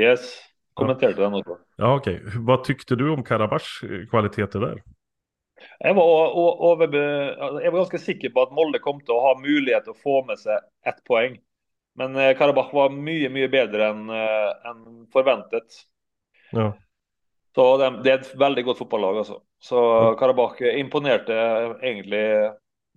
Yes, 0.01 0.39
kommenterte 0.75 1.21
den 1.23 1.35
også. 1.35 1.59
Ja, 1.77 1.95
okej. 1.95 2.23
Vad 2.37 2.65
tyckte 2.65 2.97
du 2.97 3.11
om 3.11 3.23
Karabachs 3.25 3.81
kvaliteter 4.11 4.61
där? 4.61 4.83
Jeg 5.81 5.95
var, 5.97 6.35
over, 6.37 6.95
jeg 7.63 7.73
var 7.73 7.79
ganske 7.81 7.99
sikker 8.03 8.33
på 8.35 8.43
at 8.47 8.53
Molde 8.57 8.79
kom 8.83 9.01
til 9.01 9.15
å 9.17 9.23
ha 9.29 9.35
mulighet 9.41 9.85
til 9.87 9.95
å 9.95 10.03
få 10.03 10.21
med 10.29 10.39
seg 10.41 10.61
ett 10.87 11.01
poeng. 11.09 11.39
Men 11.99 12.17
eh, 12.17 12.33
Karabakh 12.39 12.73
var 12.75 12.93
mye 12.95 13.29
mye 13.35 13.49
bedre 13.53 13.91
enn 13.93 14.09
eh, 14.15 14.51
enn 14.71 14.83
forventet. 15.13 15.83
Ja, 16.53 16.73
Så 17.55 17.77
det, 17.81 17.91
det 18.05 18.11
er 18.13 18.19
et 18.21 18.35
veldig 18.39 18.65
godt 18.65 18.79
fotballag. 18.79 19.17
altså. 19.25 19.41
Så 19.59 19.81
Karabakh 20.21 20.63
imponerte 20.79 21.35
egentlig 21.83 22.25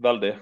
veldig. 0.03 0.34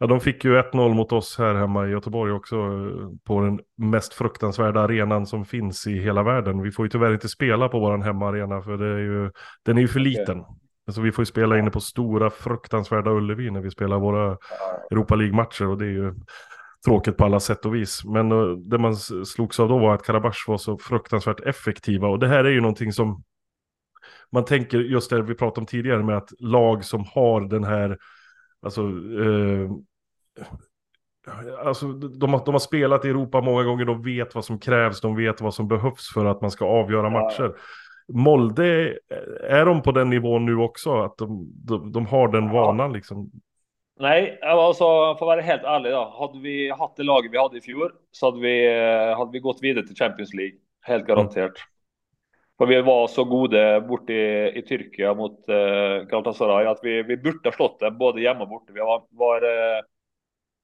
ja 0.00 0.06
de 0.06 0.20
fick 0.20 0.44
ju 0.44 0.58
1-0 0.58 0.94
mot 0.94 1.12
oss 1.12 1.38
här 1.38 1.54
hemma 1.54 1.86
i 1.86 1.90
Göteborg 1.90 2.32
också. 2.32 2.56
eh, 2.56 3.08
På 3.24 3.40
den 3.40 3.60
mest 3.76 4.14
fruktansvärda 4.14 4.80
arenan 4.80 5.26
som 5.26 5.44
finns 5.44 5.86
i 5.86 5.98
hela 6.00 6.22
världen. 6.22 6.62
Vi 6.62 6.72
får 6.72 6.86
ju 6.86 6.90
tyvärr 6.90 7.12
inte 7.12 7.28
spela 7.28 7.68
på 7.68 7.78
våran 7.80 8.02
hemmaarena 8.02 8.62
för 8.62 8.76
det 8.76 8.86
är 8.86 8.98
ju, 8.98 9.30
den 9.62 9.76
är 9.78 9.82
ju 9.82 9.88
för 9.88 10.00
liten. 10.00 10.44
Alltså 10.90 11.00
vi 11.00 11.12
får 11.12 11.22
ju 11.22 11.26
spela 11.26 11.58
inne 11.58 11.70
på 11.70 11.80
stora 11.80 12.30
fruktansvärda 12.30 13.10
Ullevi 13.10 13.50
när 13.50 13.60
vi 13.60 13.70
spelar 13.70 13.98
våra 13.98 14.38
Europa 14.90 15.14
League-matcher 15.14 15.66
och 15.66 15.78
det 15.78 15.84
är 15.84 15.90
ju 15.90 16.14
tråkigt 16.84 17.16
på 17.16 17.24
alla 17.24 17.40
sätt 17.40 17.66
och 17.66 17.74
vis. 17.74 18.04
Men 18.04 18.32
eh, 18.32 18.56
det 18.56 18.78
man 18.78 18.96
slogs 18.96 19.60
av 19.60 19.68
då 19.68 19.78
var 19.78 19.94
att 19.94 20.02
Karabach 20.02 20.48
var 20.48 20.58
så 20.58 20.78
fruktansvärt 20.78 21.40
effektiva 21.40 22.08
och 22.08 22.18
det 22.18 22.28
här 22.28 22.44
är 22.44 22.50
ju 22.50 22.60
någonting 22.60 22.92
som 22.92 23.22
man 24.32 24.44
tänker 24.44 24.78
just 24.78 25.10
det 25.10 25.22
vi 25.22 25.34
pratade 25.34 25.60
om 25.60 25.66
tidigare 25.66 26.02
med 26.02 26.16
att 26.16 26.32
lag 26.38 26.84
som 26.84 27.04
har 27.14 27.40
den 27.40 27.64
här, 27.64 27.98
alltså, 28.62 28.80
eh, 29.22 29.70
alltså 31.64 31.92
de, 31.92 32.32
har, 32.32 32.44
de 32.44 32.54
har 32.54 32.58
spelat 32.58 33.04
i 33.04 33.08
Europa 33.08 33.40
många 33.40 33.62
gånger, 33.62 33.84
de 33.84 34.02
vet 34.02 34.34
vad 34.34 34.44
som 34.44 34.58
krävs, 34.58 35.00
de 35.00 35.16
vet 35.16 35.40
vad 35.40 35.54
som 35.54 35.68
behövs 35.68 36.12
för 36.14 36.24
att 36.24 36.40
man 36.40 36.50
ska 36.50 36.64
avgöra 36.64 37.10
matcher. 37.10 37.54
Molde, 38.14 38.98
är 39.40 39.64
de 39.64 39.82
på 39.82 39.92
den 39.92 40.10
nivån 40.10 40.46
nu 40.46 40.56
också? 40.56 40.92
Att 40.92 41.18
de, 41.18 41.52
de, 41.64 41.92
de 41.92 42.06
har 42.06 42.28
den 42.28 42.50
vanan 42.50 42.92
liksom? 42.92 43.30
Nei, 44.00 44.38
altså, 44.40 44.86
for 45.18 45.26
å 45.26 45.30
være 45.34 45.44
helt 45.44 45.66
ærlig, 45.68 45.90
da. 45.92 46.06
Hadde 46.16 46.38
vi 46.40 46.54
hatt 46.72 46.96
det 46.96 47.04
laget 47.04 47.34
vi 47.34 47.40
hadde 47.40 47.60
i 47.60 47.64
fjor, 47.64 47.92
så 48.16 48.30
hadde 48.30 48.40
vi, 48.40 48.54
eh, 48.64 49.10
hadde 49.18 49.34
vi 49.34 49.42
gått 49.44 49.60
videre 49.60 49.84
til 49.84 49.98
Champions 49.98 50.32
League. 50.32 50.56
Helt 50.88 51.04
garantert. 51.04 51.60
For 52.60 52.68
vi 52.68 52.80
var 52.84 53.06
så 53.12 53.26
gode 53.28 53.60
borte 53.88 54.16
i, 54.16 54.32
i 54.56 54.62
Tyrkia 54.64 55.12
mot 55.16 55.36
uh, 55.48 56.04
Galatasaray 56.08 56.66
at 56.68 56.80
vi, 56.84 56.98
vi 57.08 57.16
burde 57.20 57.48
ha 57.48 57.56
slått 57.56 57.78
dem 57.80 57.96
både 58.00 58.20
hjemme 58.24 58.44
og 58.44 58.50
borte. 58.52 58.74
Vi 58.76 58.84
var, 58.84 59.04
var, 59.16 59.46
eh, 59.48 59.78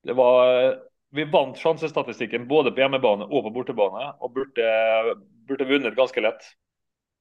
det 0.05 0.17
var 0.17 0.75
Vi 1.17 1.25
vant 1.33 1.57
sjansestatistikken 1.57 2.45
både 2.49 2.73
på 2.73 2.83
hjemmebane 2.83 3.29
og 3.31 3.47
på 3.47 3.53
bortebane, 3.55 4.11
og 4.21 4.35
burde, 4.37 4.67
burde 5.49 5.69
vunnet 5.69 5.97
ganske 5.97 6.21
lett. 6.21 6.45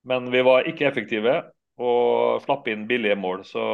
Men 0.06 0.30
vi 0.34 0.44
var 0.46 0.70
ikke 0.70 0.88
effektive 0.88 1.39
og 1.82 2.44
slapp 2.46 2.70
inn 2.72 2.86
billige 2.89 3.18
mål. 3.20 3.44
Så 3.48 3.65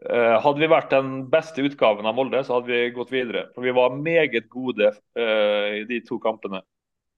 Eh, 0.00 0.36
Hadde 0.42 0.62
vi 0.62 0.70
vært 0.70 0.90
den 0.92 1.10
beste 1.30 1.62
utgaven 1.62 2.08
av 2.08 2.16
Molde, 2.16 2.40
så 2.42 2.58
hadde 2.58 2.72
vi 2.72 2.94
gått 2.96 3.12
videre. 3.14 3.46
For 3.54 3.66
vi 3.66 3.74
var 3.76 3.94
meget 3.94 4.48
gode 4.50 4.90
eh, 4.90 5.82
i 5.82 5.84
de 5.88 6.00
to 6.06 6.18
kampene. 6.22 6.62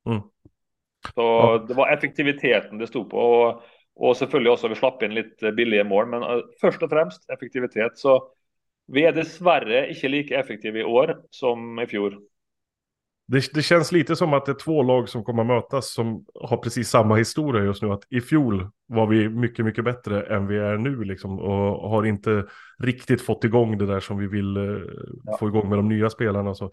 Mm. 0.09 0.20
Så 1.14 1.24
det 1.68 1.76
var 1.78 1.92
effektiviteten 1.94 2.80
det 2.80 2.90
sto 2.90 3.04
på. 3.09 3.24
Og, 3.38 3.64
og 3.94 4.16
selvfølgelig 4.18 4.52
også 4.52 4.72
vi 4.72 4.78
slapp 4.80 5.04
inn 5.07 5.16
litt 5.16 5.46
billige 5.57 5.87
mål. 5.88 6.11
Men 6.12 6.28
eh, 6.28 6.44
først 6.61 6.85
og 6.85 6.92
fremst 6.92 7.28
effektivitet. 7.33 7.96
Så 8.00 8.18
vi 8.92 9.07
er 9.09 9.16
dessverre 9.16 9.87
ikke 9.94 10.12
like 10.12 10.37
effektive 10.37 10.83
i 10.83 10.88
år 10.88 11.16
som 11.33 11.80
i 11.80 11.88
fjor. 11.88 12.18
Det, 13.26 13.54
det 13.54 13.62
känns 13.62 13.92
lite 13.92 14.16
som 14.16 14.32
att 14.32 14.46
det 14.46 14.52
är 14.52 14.56
två 14.56 14.82
lag 14.82 15.08
som 15.08 15.24
kommer 15.24 15.42
att 15.42 15.48
mötas 15.48 15.92
som 15.92 16.24
har 16.34 16.56
precis 16.56 16.88
samma 16.88 17.16
historia 17.16 17.64
just 17.64 17.82
nu. 17.82 17.92
Att 17.92 18.02
i 18.10 18.20
fjol 18.20 18.68
var 18.87 19.06
vi 19.06 19.28
mycket, 19.28 19.64
mycket 19.64 19.84
bättre 19.84 20.22
än 20.22 20.46
vi 20.46 20.58
är 20.58 20.76
nu 20.76 21.04
liksom. 21.04 21.38
Och 21.38 21.90
har 21.90 22.04
inte 22.04 22.46
riktigt 22.78 23.22
fått 23.22 23.44
igång 23.44 23.78
det 23.78 23.87
där 23.87 24.00
som 24.00 24.18
vi 24.18 24.26
vill 24.26 24.56
eh, 24.56 24.80
få 25.38 25.48
igång 25.48 25.68
med 25.68 25.78
de 25.78 25.88
nya 25.88 26.10
spelarna. 26.10 26.54
Så. 26.54 26.64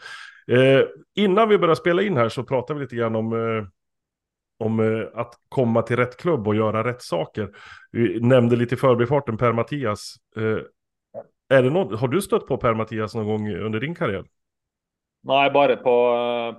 Eh, 0.47 0.83
innan 1.15 1.49
vi 1.49 1.57
börjar 1.57 1.75
spela 1.75 2.01
in 2.01 2.17
här 2.17 2.29
så 2.29 2.43
pratar 2.43 2.73
vi 2.73 2.79
lite 2.79 2.95
grann 2.95 3.15
om, 3.15 3.33
eh, 3.33 3.67
om 4.59 4.79
eh, 4.79 5.19
att 5.19 5.33
komma 5.49 5.81
till 5.81 5.97
rätt 5.97 6.17
klubb 6.17 6.47
och 6.47 6.55
göra 6.55 6.83
rätt 6.83 7.01
saker. 7.01 7.49
Vi 7.91 8.19
nämnde 8.19 8.55
lite 8.55 8.75
i 8.75 8.77
förbifarten 8.77 9.37
Per-Mattias. 9.37 10.15
Eh, 10.37 10.57
är 11.57 11.63
det 11.63 11.69
något, 11.69 11.99
har 11.99 12.07
du 12.07 12.21
stött 12.21 12.47
på 12.47 12.57
Per-Mattias 12.57 13.15
någon 13.15 13.25
gång 13.25 13.55
under 13.55 13.79
din 13.79 13.95
karriär? 13.95 14.25
Nei, 15.29 15.49
bare 15.53 15.77
på, 15.77 15.93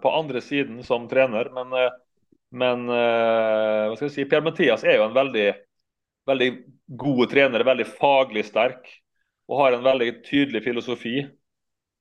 på 0.03 0.15
andre 0.15 0.41
siden 0.41 0.83
som 0.87 1.09
trener. 1.11 1.51
Men, 1.55 1.73
eh, 1.75 1.91
men 2.55 2.87
eh, 2.87 3.91
hva 3.91 3.97
skal 3.97 4.09
jeg 4.09 4.15
si, 4.15 4.27
Per-Mathias 4.31 4.85
er 4.87 5.01
jo 5.01 5.07
en 5.09 5.17
veldig, 5.17 5.49
veldig 6.31 6.51
god 7.03 7.23
trener, 7.33 7.67
veldig 7.67 7.89
faglig 7.99 8.45
sterk. 8.47 8.87
Og 9.51 9.59
har 9.59 9.75
en 9.77 9.87
veldig 9.87 10.11
tydelig 10.29 10.63
filosofi. 10.65 11.17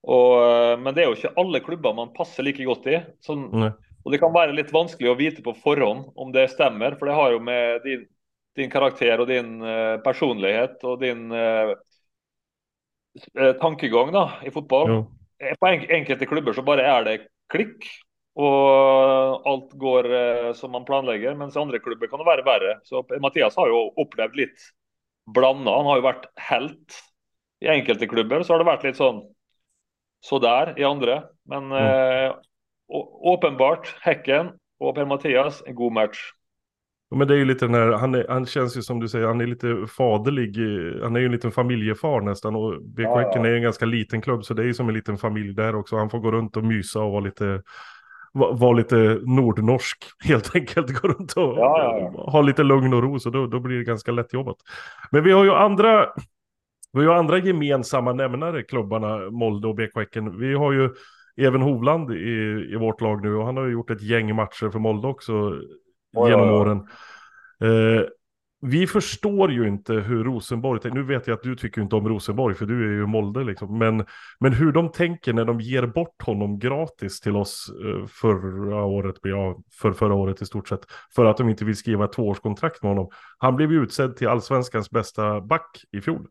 Og, 0.06 0.36
eh, 0.46 0.76
men 0.82 0.94
det 0.94 1.04
er 1.04 1.10
jo 1.10 1.18
ikke 1.18 1.36
alle 1.42 1.64
klubber 1.66 1.98
man 1.98 2.14
passer 2.18 2.46
like 2.46 2.66
godt 2.68 2.90
i. 2.94 3.00
Sånn, 3.26 3.48
og 4.02 4.14
det 4.14 4.22
kan 4.22 4.34
være 4.34 4.54
litt 4.58 4.74
vanskelig 4.74 5.12
å 5.12 5.18
vite 5.18 5.46
på 5.46 5.56
forhånd 5.64 6.12
om 6.18 6.34
det 6.34 6.48
stemmer, 6.54 6.98
for 6.98 7.10
det 7.10 7.18
har 7.18 7.34
jo 7.36 7.42
med 7.46 7.82
din, 7.86 8.06
din 8.58 8.70
karakter 8.74 9.22
og 9.22 9.30
din 9.30 9.62
personlighet 10.02 10.82
og 10.90 10.98
din 11.04 11.28
eh, 11.34 11.74
tankegang 13.62 14.14
da, 14.14 14.28
i 14.46 14.54
fotball. 14.54 14.90
Jo. 14.90 15.02
Eh, 15.42 15.56
På 15.60 15.68
enk 15.72 15.90
enkelte 15.90 16.28
klubber 16.30 16.54
så 16.58 16.64
bare 16.66 16.86
er 16.88 17.06
det 17.08 17.16
klikk, 17.52 17.88
og 18.40 19.48
alt 19.50 19.74
går 19.80 20.08
eh, 20.18 20.52
som 20.58 20.72
man 20.76 20.86
planlegger. 20.88 21.36
Mens 21.40 21.58
i 21.58 21.62
andre 21.62 21.82
klubber 21.84 22.08
kan 22.12 22.22
det 22.22 22.30
være 22.30 22.46
verre. 22.48 22.78
Så 22.88 23.04
Mathias 23.24 23.58
har 23.60 23.72
jo 23.72 23.82
opplevd 24.02 24.38
litt 24.40 24.68
blanda. 25.28 25.74
Han 25.82 25.90
har 25.90 26.00
jo 26.02 26.08
vært 26.08 26.30
helt 26.50 27.00
i 27.62 27.70
enkelte 27.74 28.08
klubber. 28.10 28.44
Så 28.44 28.56
har 28.56 28.64
det 28.64 28.70
vært 28.72 28.88
litt 28.88 29.00
sånn 29.00 29.24
så 30.24 30.38
der 30.42 30.76
i 30.80 30.86
andre. 30.88 31.22
Men 31.50 31.72
eh, 31.76 32.30
å- 32.92 33.08
åpenbart, 33.36 33.90
Hekken 34.06 34.54
og 34.82 34.96
Per-Mathias, 34.98 35.62
en 35.68 35.76
god 35.78 35.94
match. 35.98 36.22
Men 37.16 37.28
det 37.28 37.34
är 37.34 37.38
ju 37.38 37.46
lite 37.46 37.66
den 37.66 37.74
här, 37.76 37.92
han, 37.92 38.16
är, 38.16 38.26
han 38.30 38.46
känns 38.46 38.78
ju 38.78 38.82
som 38.82 39.00
du 39.00 39.08
säger, 39.08 39.28
han 39.28 39.42
är 39.42 39.48
lite 39.48 39.86
faderlig. 39.98 40.58
Han 41.04 41.16
är 41.16 41.20
ju 41.20 41.26
en 41.26 41.32
liten 41.32 41.52
familjefar 41.52 42.22
nästan. 42.22 42.56
Och 42.56 42.82
BK 42.84 43.00
Ja, 43.00 43.22
ja. 43.22 43.28
Häcken 43.28 43.46
är 43.46 43.50
ju 43.50 43.56
en 43.56 43.62
ganska 43.64 43.86
liten 43.86 44.22
klubb, 44.22 44.46
så 44.46 44.54
det 44.54 44.62
är 44.62 44.66
ju 44.66 44.74
som 44.74 44.88
en 44.88 44.94
liten 44.94 45.18
familj 45.18 45.54
där 45.54 45.76
också. 45.76 45.98
Han 45.98 46.10
får 46.10 46.20
gå 46.20 46.32
runt 46.32 46.58
och 46.58 46.64
mysa 46.64 47.00
och 47.02 47.12
vara 47.12 47.22
lite, 47.24 47.62
va- 48.34 48.52
vara 48.52 48.72
lite 48.74 49.20
nordnorsk 49.26 49.98
helt 50.24 50.56
enkelt. 50.56 51.02
Gå 51.02 51.08
runt 51.08 51.34
och 51.34 51.44
Ja, 51.58 52.00
ja, 52.14 52.32
ha 52.32 52.42
lite 52.42 52.64
lugn 52.64 52.94
och 52.94 53.04
ro, 53.04 53.20
så 53.20 53.30
då, 53.30 53.48
då 53.48 53.60
blir 53.60 53.78
det 53.78 53.84
ganska 53.84 54.12
lätt 54.12 54.34
jobbat. 54.34 54.58
Men 55.12 55.24
vi 55.24 55.32
har 55.32 55.44
ju 55.44 55.52
andra, 55.52 56.08
vi 56.94 57.06
har 57.06 57.16
andra 57.16 57.38
gemensamma 57.38 58.14
nämnare, 58.14 58.64
klubbarna 58.64 59.30
Molde 59.32 59.68
och 59.68 59.76
BK 59.76 59.96
Häcken. 59.96 60.40
Vi 60.40 60.54
har 60.54 60.72
ju 60.72 60.90
Even 61.38 61.62
Hovland 61.62 62.12
i, 62.12 62.68
i 62.74 62.76
vårt 62.76 63.02
lag 63.02 63.22
nu 63.24 63.36
och 63.36 63.46
han 63.46 63.58
har 63.58 63.66
ju 63.66 63.72
gjort 63.72 63.90
ett 63.90 64.02
gäng 64.02 64.36
matcher 64.36 64.70
för 64.70 64.80
Molde 64.80 65.08
också 65.08 65.54
Oj, 66.14 66.30
genom 66.30 66.50
oj, 66.50 66.54
oj. 66.54 66.62
åren. 66.62 66.88
Eh, 67.62 68.06
vi 68.62 68.88
förstår 68.88 69.52
ju 69.52 69.68
inte 69.68 69.94
hur 69.94 70.24
Rosenborg, 70.24 70.92
nu 70.92 71.04
vet 71.04 71.28
jag 71.28 71.36
att 71.36 71.44
du 71.44 71.56
tycker 71.56 71.82
inte 71.82 71.96
om 71.96 72.08
Rosenborg 72.08 72.56
för 72.56 72.66
du 72.66 72.88
är 72.88 72.94
ju 72.94 73.06
Molde 73.06 73.44
liksom, 73.44 73.78
men, 73.78 74.06
men 74.40 74.54
hur 74.54 74.72
de 74.72 74.92
tänker 74.92 75.34
när 75.34 75.46
de 75.46 75.62
ger 75.62 75.86
bort 75.86 76.22
honom 76.22 76.60
gratis 76.60 77.20
till 77.20 77.36
oss 77.36 77.72
eh, 77.86 78.08
förra 78.08 78.84
året, 78.84 79.16
ja, 79.22 79.58
för 79.82 79.92
förra 79.92 80.14
året 80.14 80.42
i 80.42 80.46
stort 80.46 80.68
sett, 80.68 80.82
för 81.16 81.26
att 81.26 81.38
de 81.38 81.50
inte 81.50 81.66
vill 81.66 81.78
skriva 81.78 82.06
ett 82.06 82.14
tvåårskontrakt 82.14 82.84
med 82.84 82.92
honom. 82.92 83.10
Han 83.38 83.56
blev 83.56 83.72
ju 83.72 83.84
utsedd 83.84 84.16
till 84.16 84.28
allsvenskans 84.28 84.90
bästa 84.90 85.42
back 85.42 85.84
i 85.92 86.02
fjol. 86.02 86.28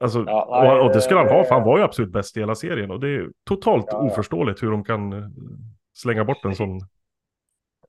Alltså, 0.00 0.24
ja, 0.26 0.76
och, 0.76 0.86
och, 0.86 0.92
det 0.92 1.00
skulle 1.00 1.20
han 1.20 1.28
ha, 1.28 1.44
för 1.44 1.54
han 1.54 1.64
var 1.64 1.78
ju 1.78 1.84
absolut 1.84 2.12
bäst 2.12 2.36
i 2.36 2.40
hela 2.40 2.54
serien 2.54 2.90
och 2.90 3.00
det 3.00 3.08
är 3.08 3.28
totalt 3.44 3.86
ja, 3.90 3.98
oförståeligt 3.98 4.62
hur 4.62 4.70
de 4.70 4.84
kan 4.84 5.12
eh, 5.12 5.28
slänga 5.94 6.24
bort 6.24 6.44
en 6.44 6.54
sån 6.54 6.80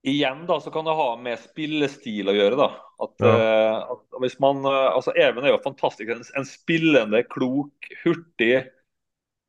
igen 0.03 0.45
då 0.47 0.59
så 0.59 0.71
kan 0.71 0.85
det 0.85 0.91
ha 0.91 1.17
med 1.17 1.39
spillestil 1.39 2.29
att 2.29 2.35
göra 2.35 2.55
då. 2.55 2.71
Att, 2.97 3.15
ja. 3.17 3.27
uh, 3.27 3.75
att, 4.23 4.39
man, 4.39 4.65
uh, 4.65 4.71
alltså 4.71 5.11
även 5.11 5.43
är 5.43 5.47
ju 5.47 5.57
fantastisk, 5.63 6.09
en, 6.09 6.23
en 6.35 6.45
spillende, 6.45 7.23
klok, 7.23 7.73
hurtig 8.03 8.55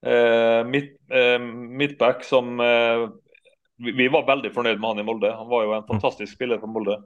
uh, 0.07 0.65
mitt, 0.65 0.97
uh, 1.15 1.39
mittback 1.55 2.25
som 2.25 2.57
vi, 3.77 3.93
vi, 3.93 4.09
var 4.09 4.27
väldigt 4.27 4.55
förnöjda 4.55 4.81
med 4.81 4.89
han 4.89 4.99
i 4.99 5.03
Molde. 5.03 5.33
Han 5.33 5.49
var 5.49 5.63
ju 5.63 5.69
en 5.69 5.75
mm. 5.75 5.87
fantastisk 5.87 6.35
spelare 6.35 6.61
för 6.61 6.67
Molde. 6.67 7.03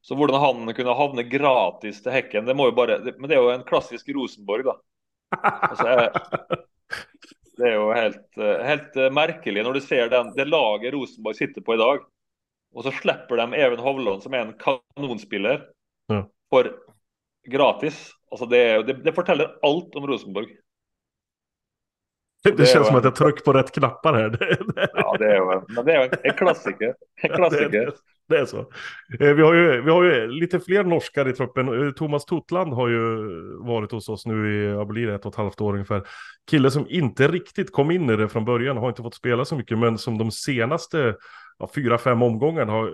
Så 0.00 0.14
hur 0.14 0.28
han 0.28 0.74
kunde 0.74 0.94
havna 0.94 1.22
gratis 1.22 2.02
till 2.02 2.12
Häcken, 2.12 2.44
det 2.44 2.54
må 2.54 2.66
ju 2.66 2.72
bara, 2.72 2.98
det, 2.98 3.14
men 3.18 3.28
det 3.28 3.36
är 3.36 3.42
ju 3.42 3.50
en 3.50 3.62
klassisk 3.62 4.08
Rosenborg 4.08 4.62
då. 4.62 4.80
Alltså, 5.42 5.84
det 7.56 7.62
är 7.62 7.72
ju 7.72 7.92
helt, 7.92 8.62
helt 8.66 9.12
märkligt 9.14 9.64
när 9.64 9.72
du 9.72 9.80
ser 9.80 10.08
den, 10.08 10.34
det 10.34 10.44
laget 10.44 10.92
Rosenborg 10.92 11.34
sitter 11.36 11.60
på 11.60 11.74
idag. 11.74 11.98
Och 12.74 12.84
så 12.84 12.90
släpper 12.90 13.36
de 13.36 13.52
även 13.52 13.78
Hovland 13.78 14.22
som 14.22 14.34
är 14.34 14.38
en 14.38 14.54
kanonspelare. 14.96 15.60
Ja. 16.06 16.30
För 16.50 16.76
gratis. 17.48 18.12
Alltså 18.30 18.46
det, 18.46 18.82
det, 18.82 18.92
det 18.92 19.58
allt 19.62 19.94
om 19.94 20.06
Rosenborg. 20.06 20.46
Det, 22.44 22.50
det 22.50 22.66
känns 22.66 22.86
som 22.86 22.96
en... 22.96 22.98
att 22.98 23.04
jag 23.04 23.14
trycker 23.14 23.42
på 23.44 23.52
rätt 23.52 23.72
knappar 23.72 24.14
här. 24.14 24.38
ja, 24.94 25.16
det 25.18 25.36
är, 25.36 25.74
men 25.74 25.84
det 25.84 25.92
är 25.92 26.26
en 26.26 26.34
klassiker. 26.34 26.94
En 27.22 27.30
klassiker. 27.36 27.68
Det, 27.68 27.92
det, 28.28 28.38
är 28.38 28.44
så. 28.44 28.58
Eh, 29.20 29.34
vi 29.34 29.42
har, 29.42 29.54
ju, 29.54 29.82
vi 29.82 29.90
har 29.90 30.04
ju 30.04 30.28
lite 30.28 30.60
fler 30.60 30.84
norskar 30.84 31.28
i 31.28 31.32
truppen. 31.32 31.86
Eh, 31.86 31.92
Thomas 31.92 32.24
Totland 32.24 32.72
har 32.72 32.88
ju 32.88 33.16
varit 33.58 33.92
hos 33.92 34.08
oss 34.08 34.26
nu 34.26 34.54
i, 34.54 34.66
jag 34.66 34.86
blir 34.86 35.08
ett 35.08 35.26
och 35.26 35.32
ett 35.32 35.38
halvt 35.38 35.60
år 35.60 35.72
ungefär. 35.72 36.02
Kille 36.50 36.70
som 36.70 36.86
inte 36.88 37.28
riktigt 37.28 37.72
kom 37.72 37.90
in 37.90 38.10
i 38.10 38.16
det 38.16 38.28
från 38.28 38.44
början, 38.44 38.76
har 38.76 38.88
inte 38.88 39.02
fått 39.02 39.14
spela 39.14 39.44
så 39.44 39.56
mycket, 39.56 39.78
men 39.78 39.98
som 39.98 40.18
de 40.18 40.30
senaste 40.30 41.14
ja, 41.58 41.68
fyra, 41.74 41.98
fem 41.98 42.22
omgångar 42.22 42.66
har 42.66 42.92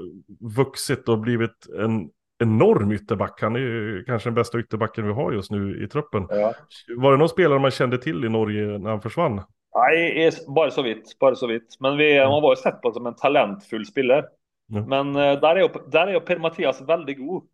vuxit 0.56 1.08
och 1.08 1.18
blivit 1.18 1.66
en 1.78 2.10
enorm 2.38 2.92
ytterback. 2.92 3.42
Han 3.42 3.56
är 3.56 3.60
ju 3.60 4.04
kanske 4.06 4.28
den 4.28 4.34
bästa 4.34 4.60
ytterbacken 4.60 5.06
vi 5.06 5.12
har 5.12 5.32
just 5.32 5.50
nu 5.50 5.84
i 5.84 5.88
truppen. 5.88 6.26
Ja. 6.30 6.54
Var 6.96 7.12
det 7.12 7.18
någon 7.18 7.28
spelare 7.28 7.58
man 7.58 7.70
kände 7.70 7.98
till 7.98 8.24
i 8.24 8.28
Norge 8.28 8.78
när 8.78 8.90
han 8.90 9.02
försvann? 9.02 9.42
Nej, 9.74 10.30
bara 10.54 10.70
så 10.70 10.82
vitt. 10.82 11.18
Bara 11.18 11.34
så 11.34 11.46
vitt. 11.46 11.76
Men 11.80 11.96
vi, 11.96 12.16
mm. 12.16 12.30
man 12.30 12.42
var 12.42 12.52
ju 12.52 12.56
sett 12.56 12.82
på 12.82 12.92
som 12.92 13.06
en 13.06 13.16
talentfull 13.16 13.86
spelare. 13.86 14.24
Mm. 14.72 14.84
Men 14.84 15.08
uh, 15.08 15.40
där 15.40 15.56
är, 15.56 15.60
ju, 15.60 15.68
där 15.90 16.06
är 16.06 16.12
ju 16.12 16.20
Per-Mathias 16.20 16.80
väldigt 16.80 17.18
god. 17.18 17.48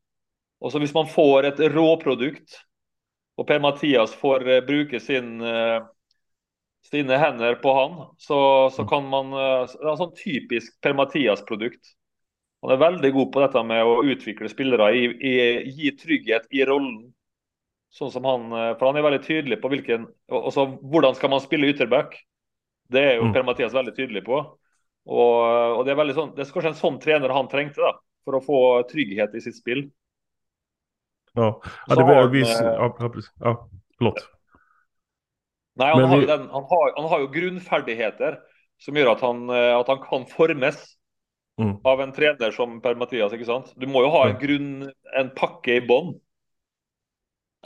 Och 0.60 0.72
så 0.72 0.78
hvis 0.78 0.94
man 0.94 1.06
får 1.06 1.44
ett 1.44 1.60
råprodukt 1.60 2.50
och 3.36 3.46
Per-Mathias 3.46 4.14
får 4.14 4.48
uh, 4.48 4.66
bruka 4.66 5.00
sin 5.00 5.40
uh, 5.40 5.82
sina 6.90 7.16
händer 7.16 7.54
på 7.54 7.74
han 7.74 8.14
så, 8.18 8.70
så 8.70 8.82
mm. 8.82 8.88
kan 8.88 9.08
man, 9.08 9.32
eh, 9.32 9.66
det 9.80 9.86
är 9.86 9.90
en 9.90 9.96
sån 9.96 10.14
typisk 10.24 10.80
Per-Mathias-produkt. 10.80 11.86
Han 12.62 12.70
är 12.70 12.76
väldigt 12.76 13.12
god 13.14 13.32
på 13.32 13.40
detta 13.40 13.62
med 13.62 13.82
att 13.82 14.04
utveckla 14.04 14.48
spelare, 14.48 14.96
i, 14.96 15.04
i, 15.04 15.68
ge 15.70 15.90
trygghet 15.90 16.42
i 16.50 16.64
rollen. 16.64 17.12
Så 17.90 18.10
som 18.10 18.24
han, 18.24 18.52
eh, 18.52 18.78
för 18.78 18.86
han 18.86 18.96
är 18.96 19.02
väldigt 19.02 19.26
tydlig 19.26 19.62
på 19.62 19.68
vilken, 19.68 20.06
och 20.28 20.52
så 20.52 20.66
hur 20.66 21.12
ska 21.12 21.28
man 21.28 21.40
spela 21.40 21.66
ytterback? 21.66 22.24
Det 22.88 23.00
är 23.00 23.12
ju 23.12 23.20
mm. 23.20 23.32
Per-Mathias 23.32 23.74
väldigt 23.74 23.96
tydlig 23.96 24.24
på. 24.24 24.58
Och, 25.04 25.76
och, 25.76 25.84
det 25.84 25.90
är 25.90 25.94
väldigt 25.94 26.16
sån, 26.16 26.34
det 26.34 26.42
är 26.42 26.44
kanske 26.44 26.68
en 26.68 26.74
sån 26.74 26.98
tränare 27.00 27.32
han 27.32 27.48
trängte 27.48 27.80
då, 27.80 28.00
för 28.24 28.36
att 28.36 28.46
få 28.46 28.88
trygghet 28.92 29.34
i 29.34 29.40
sitt 29.40 29.58
spel. 29.58 29.90
Ja, 31.32 31.62
ja 31.86 31.94
det 31.94 32.02
var 32.02 32.28
vis, 32.28 32.58
ja, 32.60 32.96
ja, 33.38 33.68
förlåt. 33.98 34.35
Nej, 35.76 35.94
han, 35.94 36.04
har 36.04 36.18
vi... 36.18 36.26
den, 36.26 36.40
han, 36.40 36.64
har, 36.64 37.00
han 37.00 37.10
har 37.10 37.20
ju 37.20 37.28
grundfärdigheter 37.28 38.38
som 38.78 38.96
gör 38.96 39.12
att 39.12 39.20
han, 39.20 39.50
eh, 39.50 39.76
att 39.76 39.88
han 39.88 39.98
kan 39.98 40.26
formas 40.26 40.96
mm. 41.60 41.76
av 41.84 42.00
en 42.00 42.12
tränare 42.12 42.52
som 42.52 42.80
Per-Mathias, 42.80 43.32
inte 43.32 43.44
sant? 43.44 43.72
Du 43.76 43.86
måste 43.86 43.98
ju 43.98 44.10
ha 44.10 44.28
en 44.28 44.38
grund, 44.38 44.90
en 45.18 45.30
packe 45.30 45.74
i 45.74 45.86
bond. 45.86 46.20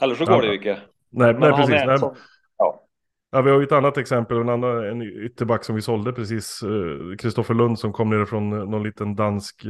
Eller 0.01 0.15
så 0.15 0.25
går 0.25 0.35
ja. 0.35 0.41
det 0.41 0.47
ju 0.47 0.57
inte. 0.57 0.81
Nej, 1.09 1.33
men 1.33 1.39
nej 1.39 1.51
precis. 1.51 1.85
Nej. 1.85 1.99
Som, 1.99 2.15
ja. 2.57 2.83
ja. 3.31 3.41
vi 3.41 3.51
har 3.51 3.57
ju 3.57 3.63
ett 3.63 3.71
annat 3.71 3.97
exempel, 3.97 4.37
en, 4.37 4.49
annan, 4.49 4.85
en 4.85 5.01
ytterback 5.01 5.63
som 5.63 5.75
vi 5.75 5.81
sålde 5.81 6.13
precis, 6.13 6.63
Kristoffer 7.19 7.53
uh, 7.53 7.57
Lund 7.57 7.79
som 7.79 7.93
kom 7.93 8.09
ner 8.09 8.25
från 8.25 8.49
någon 8.49 8.83
liten 8.83 9.15
dansk 9.15 9.65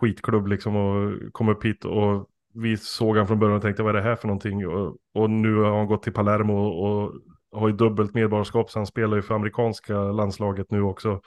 skitklubb 0.00 0.46
liksom 0.46 0.76
och 0.76 1.32
kom 1.32 1.48
upp 1.48 1.64
hit 1.64 1.84
och 1.84 2.28
vi 2.54 2.76
såg 2.76 3.16
han 3.16 3.26
från 3.26 3.38
början 3.38 3.56
och 3.56 3.62
tänkte 3.62 3.82
vad 3.82 3.96
är 3.96 4.00
det 4.00 4.08
här 4.08 4.16
för 4.16 4.28
någonting 4.28 4.66
och, 4.66 4.96
och 5.14 5.30
nu 5.30 5.56
har 5.56 5.76
han 5.76 5.86
gått 5.86 6.02
till 6.02 6.12
Palermo 6.12 6.54
och 6.54 7.12
har 7.52 7.68
ju 7.68 7.74
dubbelt 7.74 8.14
medborgarskap 8.14 8.70
så 8.70 8.78
han 8.78 8.86
spelar 8.86 9.16
ju 9.16 9.22
för 9.22 9.34
amerikanska 9.34 9.94
landslaget 9.94 10.70
nu 10.70 10.82
också. 10.82 11.20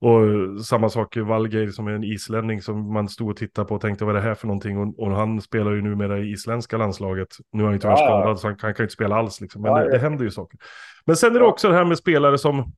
Och 0.00 0.64
samma 0.64 0.88
sak 0.88 1.16
Valgeir 1.16 1.70
som 1.70 1.86
är 1.86 1.92
en 1.92 2.04
islänning 2.04 2.62
som 2.62 2.92
man 2.92 3.08
stod 3.08 3.30
och 3.30 3.36
tittade 3.36 3.68
på 3.68 3.74
och 3.74 3.80
tänkte 3.80 4.04
vad 4.04 4.16
är 4.16 4.20
det 4.20 4.28
här 4.28 4.34
för 4.34 4.46
någonting. 4.46 4.78
Och, 4.78 4.98
och 4.98 5.16
han 5.16 5.40
spelar 5.40 5.72
ju 5.72 5.82
numera 5.82 6.18
i 6.18 6.30
isländska 6.30 6.76
landslaget. 6.76 7.28
Nu 7.52 7.62
har 7.62 7.66
han 7.66 7.74
ju 7.74 7.80
tyvärr 7.80 7.92
ja. 7.92 7.96
skadad 7.96 8.40
så 8.40 8.46
han 8.46 8.56
kan, 8.56 8.74
kan 8.74 8.82
ju 8.82 8.84
inte 8.84 8.94
spela 8.94 9.16
alls 9.16 9.40
liksom. 9.40 9.62
Men 9.62 9.72
ja, 9.72 9.84
det, 9.84 9.90
det 9.90 9.98
händer 9.98 10.24
ju 10.24 10.30
saker. 10.30 10.58
Men 11.04 11.16
sen 11.16 11.36
är 11.36 11.40
det 11.40 11.46
också 11.46 11.68
det 11.68 11.74
här 11.74 11.84
med 11.84 11.98
spelare 11.98 12.38
som, 12.38 12.72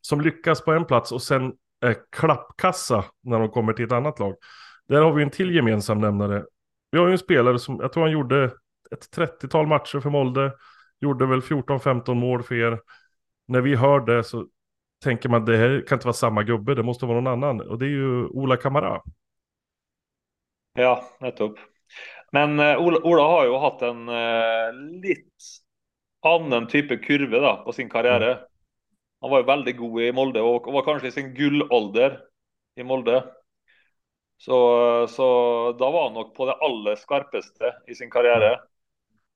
som 0.00 0.20
lyckas 0.20 0.64
på 0.64 0.72
en 0.72 0.84
plats 0.84 1.12
och 1.12 1.22
sen 1.22 1.52
är 1.80 1.96
klappkassa 2.12 3.04
när 3.22 3.38
de 3.38 3.48
kommer 3.48 3.72
till 3.72 3.84
ett 3.84 3.92
annat 3.92 4.18
lag. 4.18 4.34
Där 4.88 5.02
har 5.02 5.12
vi 5.12 5.22
en 5.22 5.30
till 5.30 5.54
gemensam 5.54 5.98
nämnare. 5.98 6.44
Vi 6.90 6.98
har 6.98 7.06
ju 7.06 7.12
en 7.12 7.18
spelare 7.18 7.58
som, 7.58 7.78
jag 7.80 7.92
tror 7.92 8.02
han 8.02 8.12
gjorde 8.12 8.44
ett 8.90 9.16
30-tal 9.16 9.66
matcher 9.66 10.00
för 10.00 10.10
Molde. 10.10 10.52
Gjorde 11.00 11.26
väl 11.26 11.40
14-15 11.40 12.14
mål 12.14 12.42
för 12.42 12.54
er. 12.54 12.80
När 13.48 13.60
vi 13.60 13.74
hör 13.74 14.00
det 14.00 14.24
så 14.24 14.46
tänker 15.04 15.28
man 15.28 15.44
det 15.44 15.56
här 15.56 15.84
kan 15.86 15.96
inte 15.96 16.06
vara 16.06 16.14
samma 16.14 16.42
gubbe, 16.42 16.74
det 16.74 16.82
måste 16.82 17.06
vara 17.06 17.20
någon 17.20 17.32
annan. 17.32 17.60
Och 17.68 17.78
det 17.78 17.84
är 17.84 17.90
ju 17.90 18.26
Ola 18.26 18.56
Kamara. 18.56 19.02
Ja, 20.72 21.04
nettopp. 21.20 21.58
Men 22.32 22.60
uh, 22.60 22.78
Ola, 22.78 22.98
Ola, 23.02 23.22
har 23.22 23.44
ju 23.44 23.56
haft 23.56 23.82
en 23.82 24.08
uh, 24.08 25.00
lite 25.02 25.30
annan 26.22 26.68
typ 26.68 26.90
av 26.90 26.96
kurva 26.96 27.38
då, 27.38 27.62
på 27.64 27.72
sin 27.72 27.90
karriär. 27.90 28.20
Mm. 28.20 28.38
Han 29.20 29.30
var 29.30 29.38
ju 29.38 29.44
väldigt 29.44 29.76
god 29.76 30.02
i 30.02 30.12
Molde 30.12 30.40
och 30.40 30.72
var 30.72 30.84
kanske 30.84 31.08
i 31.08 31.12
sin 31.12 31.34
guldålder 31.34 32.20
i 32.76 32.82
Molde. 32.82 33.24
Så, 34.38 35.06
så 35.08 35.22
då 35.78 35.90
var 35.90 36.04
han 36.04 36.14
nog 36.14 36.34
på 36.34 36.46
det 36.46 36.52
allra 36.52 36.96
skarpaste 36.96 37.74
i 37.86 37.94
sin 37.94 38.10
karriär. 38.10 38.60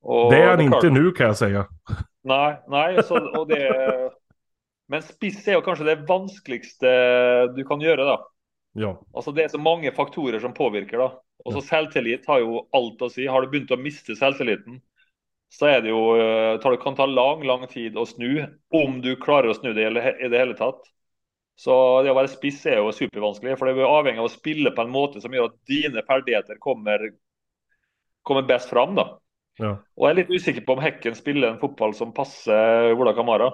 Och 0.02 0.32
det 0.32 0.42
är 0.42 0.50
han 0.50 0.60
inte 0.60 0.90
nu 0.90 1.10
kan 1.10 1.26
jag 1.26 1.36
säga. 1.36 1.66
Nej, 2.22 2.62
nej, 2.68 3.02
så, 3.02 3.38
och 3.38 3.48
det, 3.48 4.10
men 4.88 5.02
spiss 5.02 5.48
är 5.48 5.52
ju 5.52 5.60
kanske 5.60 5.84
det 5.84 5.94
vanskligaste 5.94 7.46
du 7.46 7.64
kan 7.64 7.80
göra 7.80 8.04
då. 8.04 8.30
Ja. 8.72 9.02
Alltså 9.14 9.32
det 9.32 9.44
är 9.44 9.48
så 9.48 9.58
många 9.58 9.92
faktorer 9.92 10.40
som 10.40 10.54
påverkar 10.54 10.98
då. 10.98 11.22
Och 11.44 11.52
så 11.52 11.60
självtillit 11.60 12.26
har 12.26 12.38
ju 12.38 12.60
allt 12.72 13.02
att 13.02 13.12
säga. 13.12 13.30
Har 13.30 13.42
du 13.42 13.48
börjat 13.48 13.70
att 13.70 13.80
mista 13.80 14.14
självtilliten 14.14 14.80
så 15.48 15.66
är 15.66 15.80
det 15.80 15.88
ju, 15.88 16.20
eh, 16.20 16.70
det 16.70 16.76
kan 16.76 16.94
ta 16.94 17.06
lång, 17.06 17.44
lång 17.44 17.66
tid 17.66 17.98
att 17.98 18.08
snu 18.08 18.46
om 18.70 19.00
du 19.00 19.16
klarar 19.16 19.48
att 19.48 19.56
snu 19.56 19.72
det 19.72 19.88
i 20.24 20.28
det 20.28 20.38
hela 20.38 20.54
tatt. 20.54 20.80
Så 21.56 22.02
det 22.02 22.10
att 22.10 22.14
vara 22.14 22.28
spiss 22.28 22.66
är 22.66 22.84
ju 22.84 22.92
supervanskligt, 22.92 23.58
för 23.58 23.66
det 23.66 23.72
är 23.72 23.84
avhängigt 23.84 24.18
av 24.18 24.24
att 24.24 24.32
spela 24.32 24.70
på 24.70 24.82
en 24.82 24.90
måte 24.90 25.20
som 25.20 25.32
gör 25.32 25.44
att 25.44 25.66
dina 25.66 26.02
färdigheter 26.02 26.56
kommer, 26.58 26.98
kommer 28.22 28.42
bäst 28.42 28.68
fram 28.68 28.94
då. 28.94 29.20
Ja. 29.60 29.78
Och 29.96 30.06
jag 30.06 30.10
är 30.10 30.14
lite 30.14 30.32
osäker 30.32 30.60
på 30.60 30.72
om 30.72 30.78
Häcken 30.78 31.14
spelar 31.14 31.48
en 31.48 31.58
fotboll 31.58 31.94
som 31.94 32.14
passar 32.14 32.92
Ola 32.92 33.12
Kamara. 33.12 33.52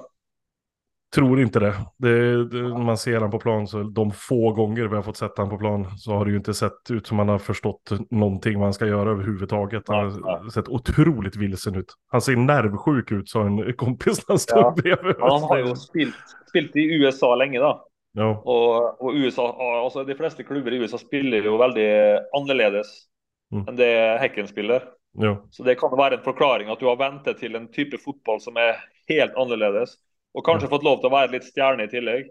Tror 1.15 1.41
inte 1.41 1.61
det. 1.61 1.75
det, 1.97 2.45
det 2.49 2.63
man 2.63 2.99
ser 2.99 3.21
han 3.21 3.31
på 3.31 3.39
plan 3.39 3.67
så 3.67 3.83
de 3.83 4.11
få 4.11 4.53
gånger 4.53 4.87
vi 4.87 4.97
har 4.97 5.03
fått 5.03 5.17
sätta 5.17 5.43
han 5.43 5.51
på 5.51 5.59
plan 5.59 5.99
så 5.99 6.13
har 6.13 6.25
det 6.25 6.31
ju 6.31 6.37
inte 6.37 6.55
sett 6.55 6.91
ut 6.91 7.07
som 7.07 7.19
han 7.19 7.29
har 7.29 7.39
förstått 7.39 7.91
någonting 8.11 8.61
han 8.63 8.73
ska 8.73 8.87
göra 8.87 9.11
överhuvudtaget. 9.11 9.83
Han 9.87 9.97
har 9.97 10.21
ja. 10.25 10.51
sett 10.55 10.69
otroligt 10.69 11.37
vilsen 11.37 11.75
ut. 11.75 11.95
Han 12.09 12.21
ser 12.21 12.37
nervsjuk 12.37 13.13
ut 13.13 13.29
sa 13.29 13.47
en 13.47 13.73
kompis 13.73 14.29
när 14.29 14.33
han 14.33 14.39
stod 14.39 14.59
ja. 14.59 14.75
bredvid. 14.77 15.17
Han 15.21 15.43
har 15.43 15.59
ju 15.59 15.75
spelat, 16.49 16.77
i 16.77 16.95
USA 16.95 17.35
länge 17.35 17.59
då. 17.59 17.87
Ja. 18.13 18.43
Och, 18.45 19.03
och 19.03 19.13
USA, 19.15 19.57
alltså 19.85 20.05
de 20.05 20.15
flesta 20.15 20.43
klubbar 20.43 20.73
i 20.73 20.77
USA 20.77 20.99
spelar 20.99 21.37
ju 21.37 21.59
väldigt 21.59 22.21
annorlunda 22.37 22.83
mm. 23.53 23.69
än 23.69 23.77
det 23.77 24.19
Häcken 24.21 24.49
spelar. 24.49 24.83
Ja. 25.19 25.47
Så 25.51 25.63
det 25.63 25.75
kan 25.75 25.91
vara 25.91 26.15
en 26.15 26.23
förklaring 26.23 26.69
att 26.69 26.81
du 26.81 26.87
har 26.87 26.97
väntat 26.97 27.39
till 27.39 27.55
en 27.55 27.73
typ 27.73 27.95
av 27.95 27.99
fotboll 27.99 28.41
som 28.41 28.57
är 28.57 28.77
helt 29.09 29.35
annorlunda 29.35 29.87
och 30.35 30.47
kanske 30.47 30.67
ja. 30.67 30.71
fått 30.71 30.85
lov 30.85 31.07
att 31.07 31.13
vara 31.13 31.27
lite 31.27 31.47
stjärna 31.55 31.85
i 31.85 31.89
tillägg. 31.89 32.27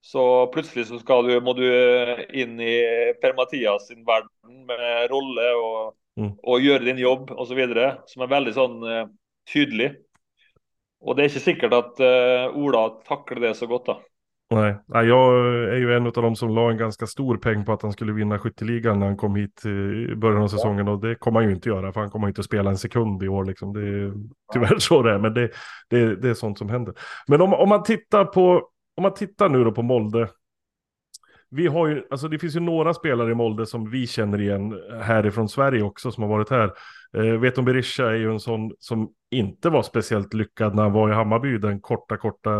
Så 0.00 0.46
plutselig 0.46 0.86
så 0.86 1.22
du, 1.22 1.40
må 1.40 1.52
du 1.52 2.26
inn 2.32 2.60
i 2.60 2.82
Per-Mathias 3.22 3.86
sin 3.88 4.04
verden 4.04 4.66
med 4.66 5.10
rolle 5.10 5.54
og, 5.54 5.94
Mm. 6.16 6.30
og 6.42 6.62
gjøre 6.64 6.84
din 6.84 6.98
jobb 6.98 7.30
osv. 7.30 7.58
Som 8.08 8.22
er 8.24 8.30
veldig 8.30 8.52
sånn 8.56 8.76
eh, 8.88 9.08
tydelig. 9.52 9.90
Og 11.00 11.16
det 11.16 11.22
är 11.22 11.24
inte 11.24 11.40
säkert 11.40 11.72
att 11.72 12.00
uh, 12.00 12.56
Ola 12.56 12.88
tacklar 12.88 13.40
det 13.40 13.54
så 13.54 13.66
gott. 13.66 13.86
Då. 13.86 14.00
Nej. 14.50 14.76
Jag 14.86 15.46
är 15.46 15.76
ju 15.76 15.94
en 15.96 16.06
av 16.06 16.12
dem 16.12 16.36
som 16.36 16.48
la 16.48 16.70
en 16.70 16.76
ganska 16.76 17.06
stor 17.06 17.36
peng 17.36 17.64
på 17.64 17.72
att 17.72 17.82
han 17.82 17.92
skulle 17.92 18.12
vinna 18.12 18.38
skytteligan 18.38 18.98
när 18.98 19.06
han 19.06 19.16
kom 19.16 19.36
hit 19.36 19.66
i 19.66 20.14
början 20.16 20.42
av 20.42 20.48
säsongen. 20.48 20.88
Och 20.88 21.00
det 21.00 21.14
kommer 21.14 21.40
han 21.40 21.48
ju 21.48 21.54
inte 21.54 21.68
göra, 21.68 21.92
för 21.92 22.00
han 22.00 22.10
kommer 22.10 22.28
inte 22.28 22.40
att 22.40 22.44
spela 22.44 22.70
en 22.70 22.78
sekund 22.78 23.22
i 23.22 23.28
år. 23.28 23.44
Liksom. 23.44 23.72
Det 23.72 23.80
är 23.80 24.12
tyvärr 24.52 24.78
så 24.78 25.02
det 25.02 25.12
är, 25.12 25.18
men 25.18 25.34
det, 25.34 25.50
det, 25.90 26.16
det 26.16 26.28
är 26.28 26.34
sånt 26.34 26.58
som 26.58 26.68
händer. 26.68 26.94
Men 27.26 27.40
om, 27.40 27.54
om 27.54 27.68
man 27.68 27.82
tittar 27.82 28.24
på, 28.24 28.68
om 28.96 29.02
man 29.02 29.14
tittar 29.14 29.48
nu 29.48 29.64
då 29.64 29.72
på 29.72 29.82
Molde. 29.82 30.28
Vi 31.56 31.66
har 31.66 31.86
ju, 31.86 32.02
alltså 32.10 32.28
det 32.28 32.38
finns 32.38 32.56
ju 32.56 32.60
några 32.60 32.94
spelare 32.94 33.30
i 33.30 33.34
Molde 33.34 33.66
som 33.66 33.90
vi 33.90 34.06
känner 34.06 34.40
igen 34.40 34.82
härifrån 35.02 35.48
Sverige 35.48 35.82
också 35.82 36.12
som 36.12 36.22
har 36.22 36.30
varit 36.30 36.50
här. 36.50 36.72
Eh, 37.16 37.40
Veton 37.40 37.64
Berisha 37.64 38.10
är 38.10 38.14
ju 38.14 38.32
en 38.32 38.40
sån 38.40 38.72
som 38.78 39.12
inte 39.30 39.70
var 39.70 39.82
speciellt 39.82 40.34
lyckad 40.34 40.74
när 40.74 40.82
han 40.82 40.92
var 40.92 41.10
i 41.10 41.14
Hammarby, 41.14 41.58
den 41.58 41.80
korta, 41.80 42.16
korta 42.16 42.50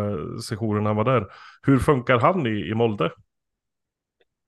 sessionen 0.48 0.86
han 0.86 0.96
var 0.96 1.04
där. 1.04 1.26
Hur 1.62 1.78
funkar 1.78 2.18
han 2.18 2.46
i, 2.46 2.68
i 2.70 2.74
Molde? 2.74 3.10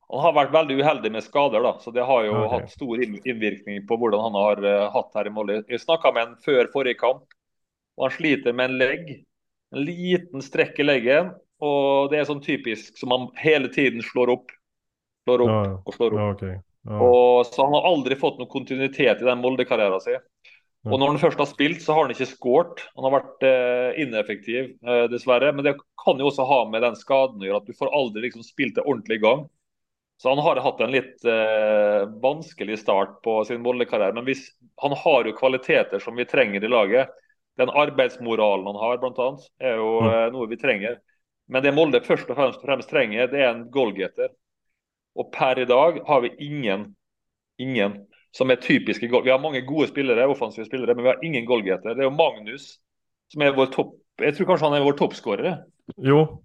Han 0.08 0.20
har 0.20 0.32
varit 0.32 0.54
väldigt 0.54 0.78
uheldig 0.78 1.12
med 1.12 1.24
skador, 1.24 1.60
då, 1.62 1.78
så 1.80 1.90
det 1.90 2.02
har 2.02 2.24
ju 2.24 2.30
Okay. 2.30 2.60
haft 2.60 2.72
stor 2.72 3.02
invirkning 3.02 3.86
på 3.86 3.96
hur 3.96 4.22
han 4.22 4.34
har 4.34 4.64
uh, 4.64 4.92
haft 4.92 5.14
här 5.14 5.26
i 5.26 5.30
Molde. 5.30 5.64
Jag 5.66 5.80
snackade 5.80 6.14
med 6.14 6.22
honom 6.22 6.38
för 6.44 6.66
förra 6.72 6.94
kamp 6.94 7.22
och 7.96 8.04
han 8.04 8.10
sliter 8.10 8.52
med 8.52 8.64
en 8.64 8.78
lägg. 8.78 9.24
En 9.70 9.84
liten 9.84 10.42
sträck 10.42 10.78
i 10.78 10.82
läggen 10.82 11.30
och 11.58 12.10
det 12.10 12.18
är 12.18 12.24
sån 12.24 12.42
typisk 12.42 12.98
som 12.98 13.08
man 13.08 13.28
hela 13.34 13.68
tiden 13.68 14.02
slår 14.02 14.30
upp. 14.30 14.44
Slår 15.24 15.40
upp 15.40 15.48
Ja, 15.48 15.82
och 15.86 15.94
slår 15.94 16.06
upp. 16.06 16.18
Ja, 16.18 16.32
okej. 16.32 16.62
Ja. 16.82 17.00
Och 17.00 17.46
så 17.46 17.62
han 17.64 17.72
har 17.72 17.92
aldrig 17.92 18.20
fått 18.20 18.38
någon 18.38 18.48
kontinuitet 18.48 19.22
i 19.22 19.24
den 19.24 19.38
Molde-karriären 19.38 20.00
sin. 20.00 20.18
Och 20.84 20.98
när 21.00 21.06
han 21.06 21.18
först 21.18 21.38
har 21.38 21.46
spelat 21.46 21.82
så 21.82 21.92
har 21.92 22.02
han 22.02 22.10
inte 22.10 22.26
skåret. 22.26 22.72
Han 22.94 23.04
har 23.04 23.10
varit 23.10 23.42
eh, 23.42 24.02
ineffektiv 24.02 24.76
eh, 24.86 25.04
dessvärre. 25.04 25.52
Men 25.52 25.64
det 25.64 25.76
kan 26.04 26.18
ju 26.18 26.22
också 26.24 26.42
ha 26.42 26.70
med 26.70 26.82
den 26.82 26.96
skadan 26.96 27.36
att 27.40 27.46
göra, 27.46 27.56
att 27.56 27.66
du 27.66 27.74
får 27.74 28.00
aldrig 28.00 28.22
liksom 28.24 28.42
spilt 28.42 28.74
det 28.74 28.80
ordentligt 28.80 29.16
igång. 29.16 29.48
Så 30.16 30.28
han 30.28 30.38
har 30.38 30.56
haft 30.56 30.80
en 30.80 30.90
lite 30.90 31.32
eh, 31.32 32.20
vanskelig 32.22 32.78
start 32.78 33.22
på 33.22 33.44
sin 33.44 33.62
Molde-karriär. 33.62 34.12
Men 34.12 34.24
hvis, 34.24 34.48
han 34.76 34.92
har 34.92 35.24
ju 35.24 35.32
kvaliteter 35.32 35.98
som 35.98 36.16
vi 36.16 36.24
tränger 36.24 36.64
i 36.64 36.68
laget. 36.68 37.08
Den 37.56 37.70
arbetsmoralen 37.70 38.66
han 38.66 38.76
har, 38.76 38.98
blant 38.98 39.18
annet, 39.18 39.40
är 39.58 39.74
ju 39.74 39.98
Mm. 39.98 40.24
eh, 40.24 40.32
något 40.32 40.50
vi 40.50 40.56
tränger. 40.56 40.98
Men 41.48 41.62
det 41.62 41.72
Molde 41.72 42.00
först 42.00 42.30
och 42.30 42.36
främst, 42.36 42.60
främst 42.60 42.90
tränger, 42.90 43.28
det 43.28 43.44
är 43.44 43.54
en 43.54 43.70
goalgetter. 43.70 44.28
Och 45.14 45.32
per 45.32 45.58
idag 45.58 46.00
har 46.04 46.20
vi 46.20 46.34
ingen, 46.38 46.94
ingen 47.56 47.92
som 48.30 48.50
är 48.50 48.56
typisk 48.56 49.02
i. 49.02 49.06
Vi 49.24 49.30
har 49.30 49.38
många 49.38 49.60
goda 49.60 49.86
spelare, 49.86 50.26
offensiva 50.26 50.64
spelare, 50.64 50.94
men 50.94 51.04
vi 51.04 51.10
har 51.10 51.24
ingen 51.24 51.44
goalgetter. 51.44 51.94
Det 51.94 52.04
är 52.04 52.10
Magnus 52.10 52.76
som 53.32 53.42
är 53.42 53.52
vår 53.52 53.66
topp. 53.66 53.94
Jag 54.16 54.36
tror 54.36 54.46
kanske 54.46 54.66
han 54.66 54.74
är 54.74 54.84
vår 54.84 54.92
toppscorare. 54.92 55.58
Jo, 55.96 56.44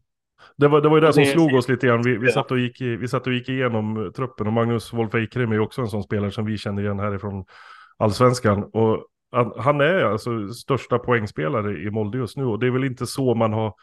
det 0.57 0.67
var, 0.67 0.81
det 0.81 0.89
var 0.89 0.97
ju 0.97 1.01
det 1.01 1.13
som 1.13 1.25
slog 1.25 1.53
oss 1.53 1.69
lite 1.69 1.87
grann. 1.87 2.01
Vi, 2.01 2.17
vi, 2.17 2.25
Ja. 2.27 2.33
satt 2.33 2.51
och 2.51 2.59
gick, 2.59 2.81
vi 2.81 3.07
satt 3.07 3.27
och 3.27 3.33
gick 3.33 3.49
igenom 3.49 4.11
truppen 4.15 4.47
och 4.47 4.53
Magnus 4.53 4.93
Wolf 4.93 5.15
Eikrem 5.15 5.51
är 5.51 5.55
ju 5.55 5.61
också 5.61 5.81
en 5.81 5.87
sån 5.87 6.03
spelare 6.03 6.31
som 6.31 6.45
vi 6.45 6.57
känner 6.57 6.81
igen 6.81 6.99
härifrån 6.99 7.45
allsvenskan. 7.97 8.63
Och 8.63 9.05
han, 9.31 9.53
han 9.57 9.81
är 9.81 10.03
alltså 10.03 10.47
största 10.47 10.99
poängspelare 10.99 11.79
i 11.79 11.91
Molde 11.91 12.17
just 12.17 12.37
nu 12.37 12.45
och 12.45 12.59
det 12.59 12.67
är 12.67 12.71
väl 12.71 12.83
inte 12.83 13.07
så 13.07 13.35
man 13.35 13.53
har 13.53 13.73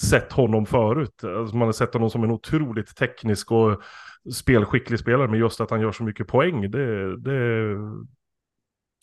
sett 0.00 0.32
honom 0.32 0.66
förut. 0.66 1.24
Alltså 1.24 1.56
man 1.56 1.68
har 1.68 1.72
sett 1.72 1.92
honom 1.92 2.10
som 2.10 2.24
en 2.24 2.30
otroligt 2.30 2.96
teknisk 2.96 3.50
och 3.52 3.82
spelskicklig 4.34 4.98
spelare, 4.98 5.28
men 5.28 5.40
just 5.40 5.60
att 5.60 5.70
han 5.70 5.80
gör 5.80 5.92
så 5.92 6.04
mycket 6.04 6.26
poäng, 6.28 6.70
det, 6.70 7.16
det 7.20 7.34
är 7.34 7.76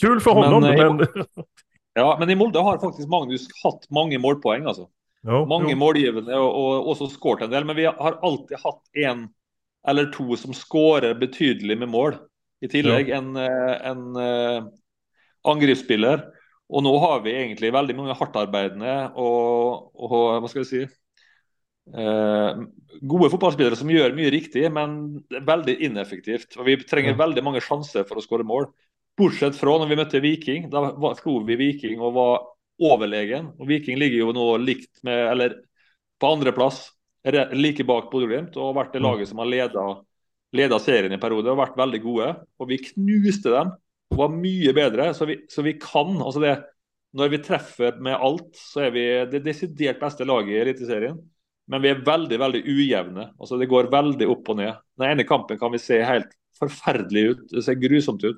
kul 0.01 0.19
för 0.19 0.33
Men, 0.35 0.43
honom. 0.43 0.63
eh, 0.63 0.93
Men, 0.93 1.07
Ja, 1.93 2.17
men 2.19 2.29
i 2.29 2.35
Molde 2.35 2.59
har 2.59 2.77
faktiskt 2.77 3.09
Magnus 3.09 3.47
haft 3.63 3.89
många 3.89 4.19
målpoäng 4.19 4.65
alltså. 4.65 4.87
ja, 5.21 5.45
Många 5.45 5.75
målgivande 5.75 6.35
och, 6.35 6.65
och 6.65 6.89
också 6.89 7.07
skåret 7.07 7.43
en 7.43 7.49
del, 7.49 7.65
men 7.65 7.75
vi 7.75 7.85
har 7.85 8.19
alltid 8.21 8.57
haft 8.63 8.81
en 8.93 9.29
eller 9.87 10.11
två 10.11 10.35
som 10.35 10.53
skårar 10.53 11.15
betydligt 11.15 11.79
med 11.79 11.89
mål. 11.89 12.15
I 12.61 12.67
tillägg 12.67 13.09
en, 13.09 13.35
eh, 13.35 13.87
en 13.87 14.15
uh, 14.15 14.63
Och 16.73 16.83
nu 16.83 16.89
har 16.89 17.21
vi 17.21 17.31
egentligen 17.43 17.73
väldigt 17.73 17.95
många 17.95 18.13
hårdarbetande 18.13 19.09
och, 19.15 20.03
och 20.03 20.09
vad 20.41 20.49
ska 20.49 20.59
jag 20.59 20.67
säga? 20.67 20.87
Eh, 21.97 22.57
goda 23.01 23.29
fotbollsspelare 23.29 23.75
som 23.75 23.89
gör 23.89 24.13
mycket 24.13 24.31
riktigt, 24.31 24.71
men 24.71 25.23
väldigt 25.45 25.79
ineffektivt. 25.79 26.55
Och 26.55 26.67
vi 26.67 26.77
tränger 26.77 27.07
Mm. 27.07 27.17
väldigt 27.17 27.43
många 27.43 27.61
chanser 27.61 28.03
för 28.03 28.15
att 28.15 28.23
skåra 28.23 28.43
mål. 28.43 28.65
Bortsett 29.17 29.55
från 29.55 29.81
när 29.81 29.87
vi 29.87 29.95
mötte 29.95 30.19
Viking, 30.19 30.69
då 30.69 31.15
slog 31.17 31.45
vi 31.45 31.55
Viking 31.55 32.01
och 32.01 32.13
var 32.13 32.47
överlägen. 32.93 33.47
Och 33.59 33.69
Viking 33.69 33.97
ligger 33.97 34.15
ju 34.17 34.33
nu 34.33 34.57
likt 34.65 35.03
med, 35.03 35.27
eller 35.27 35.55
på 36.19 36.27
andra 36.27 36.51
plats, 36.51 36.89
re- 37.27 37.53
lika 37.53 37.83
bak 37.83 38.11
Bodø-Glimt 38.11 38.55
och 38.55 38.63
har 38.63 38.73
varit 38.73 38.93
det 38.93 38.99
Mm. 38.99 39.11
laget 39.11 39.29
som 39.29 39.37
har 39.37 39.45
ledat, 39.45 40.05
ledat 40.51 40.81
serien 40.81 41.13
i 41.13 41.17
perioder 41.17 41.51
och 41.51 41.57
varit 41.57 41.77
väldigt 41.77 42.03
goda. 42.03 42.35
Och 42.57 42.69
vi 42.69 42.77
knuste 42.77 43.49
dem 43.49 43.77
och 44.13 44.17
var 44.17 44.29
mycket 44.29 44.75
bättre. 44.75 45.13
Så 45.13 45.25
vi, 45.25 45.45
så 45.49 45.61
vi 45.61 45.73
kan, 45.73 46.21
altså 46.21 46.39
det, 46.39 46.63
när 47.13 47.29
vi 47.29 47.37
träffar 47.37 47.99
med 47.99 48.15
allt 48.15 48.49
så 48.53 48.79
är 48.79 48.91
vi 48.91 49.25
det 49.25 49.39
desidert 49.39 49.99
bästa 49.99 50.23
laget 50.23 50.49
i 50.49 50.59
elitserien. 50.59 51.17
Men 51.67 51.81
vi 51.81 51.89
är 51.89 52.05
väldigt, 52.05 52.39
väldigt 52.39 52.65
ujevne. 52.65 53.33
altså 53.39 53.57
det 53.57 53.65
går 53.65 53.83
väldigt 53.83 54.29
upp 54.29 54.49
och 54.49 54.57
ner. 54.57 54.75
Den 54.97 55.11
ene 55.11 55.23
kampen 55.23 55.59
kan 55.59 55.71
vi 55.71 55.79
se 55.79 56.03
helt 56.03 56.29
forferdelig 56.59 57.21
ut. 57.21 57.49
Det 57.49 57.63
ser 57.63 57.73
grusomt 57.73 58.23
ut. 58.23 58.37